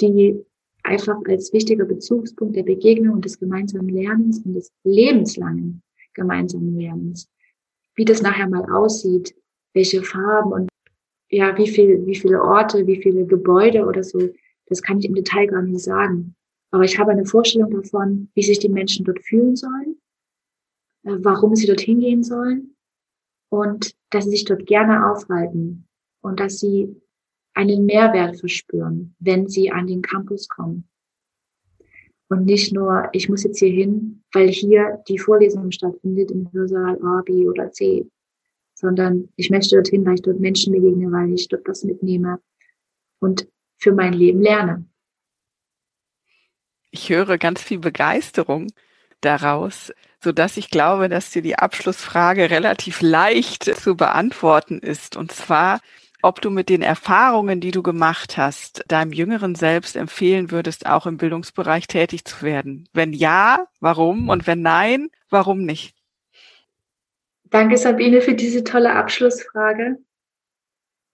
[0.00, 0.44] die
[0.84, 5.82] einfach als wichtiger Bezugspunkt der Begegnung und des gemeinsamen Lernens und des lebenslangen
[6.14, 7.28] gemeinsamen Lernens.
[7.94, 9.34] Wie das nachher mal aussieht,
[9.74, 10.68] welche Farben und
[11.30, 14.18] ja, wie viel, wie viele Orte, wie viele Gebäude oder so,
[14.66, 16.34] das kann ich im Detail gar nicht sagen.
[16.72, 20.00] Aber ich habe eine Vorstellung davon, wie sich die Menschen dort fühlen sollen,
[21.04, 22.76] äh, warum sie dorthin gehen sollen
[23.48, 25.86] und dass sie sich dort gerne aufhalten
[26.20, 27.00] und dass sie
[27.60, 30.88] einen Mehrwert verspüren, wenn sie an den Campus kommen.
[32.28, 36.98] Und nicht nur, ich muss jetzt hier hin, weil hier die Vorlesung stattfindet im Hörsaal
[37.04, 38.06] A, B oder C,
[38.74, 42.40] sondern ich möchte dorthin, weil ich dort Menschen begegne, weil ich dort was mitnehme
[43.18, 43.46] und
[43.78, 44.86] für mein Leben lerne.
[46.90, 48.68] Ich höre ganz viel Begeisterung
[49.20, 49.92] daraus,
[50.22, 55.16] so dass ich glaube, dass dir die Abschlussfrage relativ leicht zu beantworten ist.
[55.16, 55.80] Und zwar,
[56.22, 61.06] ob du mit den Erfahrungen, die du gemacht hast, deinem jüngeren Selbst empfehlen würdest, auch
[61.06, 62.88] im Bildungsbereich tätig zu werden.
[62.92, 64.28] Wenn ja, warum?
[64.28, 65.94] Und wenn nein, warum nicht?
[67.44, 69.98] Danke, Sabine, für diese tolle Abschlussfrage.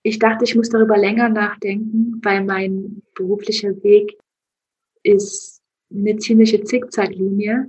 [0.02, 4.16] Ich dachte, ich muss darüber länger nachdenken, weil mein beruflicher Weg
[5.02, 7.66] ist eine ziemliche Zickzacklinie.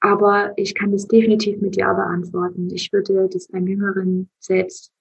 [0.00, 2.70] Aber ich kann das definitiv mit Ja beantworten.
[2.70, 4.92] Ich würde das einem Jüngeren selbst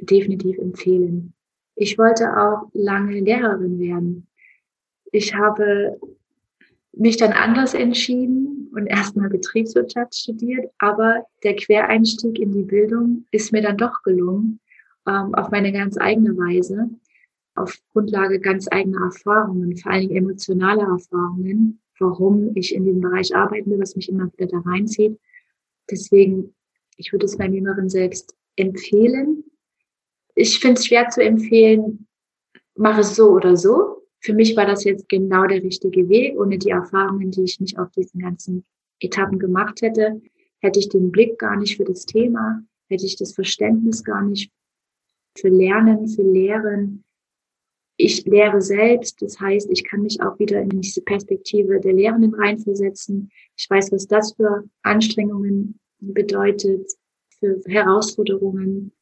[0.00, 1.34] definitiv empfehlen.
[1.76, 4.26] Ich wollte auch lange Lehrerin werden.
[5.12, 5.98] Ich habe
[6.92, 13.52] mich dann anders entschieden und erstmal Betriebswirtschaft studiert, aber der Quereinstieg in die Bildung ist
[13.52, 14.60] mir dann doch gelungen,
[15.06, 16.88] ähm, auf meine ganz eigene Weise,
[17.54, 23.34] auf Grundlage ganz eigener Erfahrungen, vor allen Dingen emotionale Erfahrungen, warum ich in dem Bereich
[23.34, 25.18] arbeiten will, was mich immer wieder da reinzieht.
[25.90, 26.54] Deswegen,
[26.96, 29.44] ich würde es meinem Jüngeren selbst empfehlen,
[30.34, 32.06] ich finde es schwer zu empfehlen,
[32.74, 34.02] mach es so oder so.
[34.20, 36.38] Für mich war das jetzt genau der richtige Weg.
[36.38, 38.64] Ohne die Erfahrungen, die ich nicht auf diesen ganzen
[39.00, 40.20] Etappen gemacht hätte,
[40.60, 44.50] hätte ich den Blick gar nicht für das Thema, hätte ich das Verständnis gar nicht
[45.36, 47.04] für Lernen, für Lehren.
[47.96, 52.34] Ich lehre selbst, das heißt, ich kann mich auch wieder in diese Perspektive der Lehrenden
[52.34, 53.30] reinversetzen.
[53.56, 56.90] Ich weiß, was das für Anstrengungen bedeutet,
[57.38, 58.92] für Herausforderungen,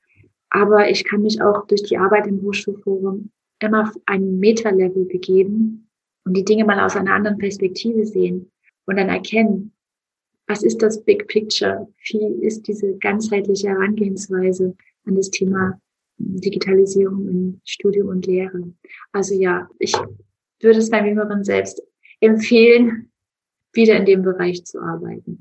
[0.55, 5.89] aber ich kann mich auch durch die Arbeit im Hochschulforum immer auf ein Meta-Level begeben
[6.27, 8.51] und die Dinge mal aus einer anderen Perspektive sehen
[8.85, 9.73] und dann erkennen,
[10.47, 11.89] was ist das Big Picture?
[12.05, 14.77] Wie ist diese ganzheitliche Herangehensweise
[15.07, 15.81] an das Thema
[16.19, 18.75] Digitalisierung in Studium und Lehre?
[19.13, 19.95] Also ja, ich
[20.61, 21.83] würde es meinem Jüngeren selbst
[22.21, 23.11] empfehlen,
[23.73, 25.41] wieder in dem Bereich zu arbeiten.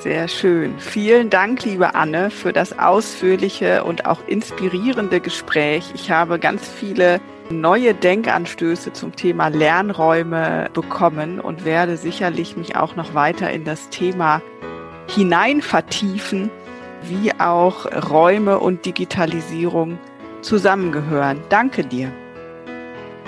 [0.00, 0.78] Sehr schön.
[0.78, 5.90] Vielen Dank, liebe Anne, für das ausführliche und auch inspirierende Gespräch.
[5.94, 7.20] Ich habe ganz viele
[7.50, 13.88] neue Denkanstöße zum Thema Lernräume bekommen und werde sicherlich mich auch noch weiter in das
[13.88, 14.42] Thema
[15.08, 16.50] hinein vertiefen,
[17.02, 19.98] wie auch Räume und Digitalisierung
[20.42, 21.40] zusammengehören.
[21.48, 22.12] Danke dir.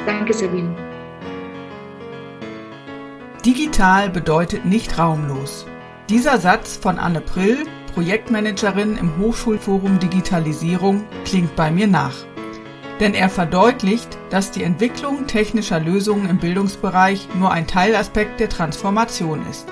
[0.07, 0.75] Danke, Sabine.
[3.45, 5.68] Digital bedeutet nicht raumlos.
[6.09, 12.14] Dieser Satz von Anne Prill, Projektmanagerin im Hochschulforum Digitalisierung, klingt bei mir nach.
[12.98, 19.46] Denn er verdeutlicht, dass die Entwicklung technischer Lösungen im Bildungsbereich nur ein Teilaspekt der Transformation
[19.50, 19.68] ist.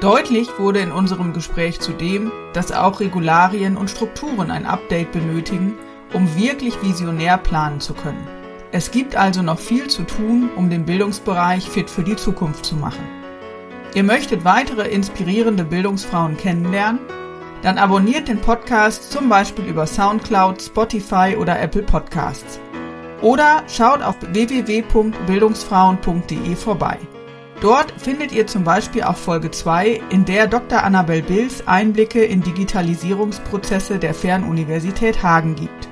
[0.00, 5.74] Deutlich wurde in unserem Gespräch zudem, dass auch Regularien und Strukturen ein Update benötigen,
[6.14, 8.26] um wirklich visionär planen zu können.
[8.72, 12.74] Es gibt also noch viel zu tun, um den Bildungsbereich fit für die Zukunft zu
[12.74, 13.23] machen.
[13.94, 16.98] Ihr möchtet weitere inspirierende Bildungsfrauen kennenlernen?
[17.62, 22.58] Dann abonniert den Podcast zum Beispiel über SoundCloud, Spotify oder Apple Podcasts.
[23.22, 26.98] Oder schaut auf www.bildungsfrauen.de vorbei.
[27.60, 30.82] Dort findet ihr zum Beispiel auch Folge 2, in der Dr.
[30.82, 35.88] Annabel Bills Einblicke in Digitalisierungsprozesse der Fernuniversität Hagen gibt.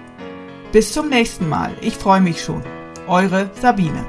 [0.73, 1.71] Bis zum nächsten Mal.
[1.81, 2.63] Ich freue mich schon.
[3.07, 4.05] Eure Sabine.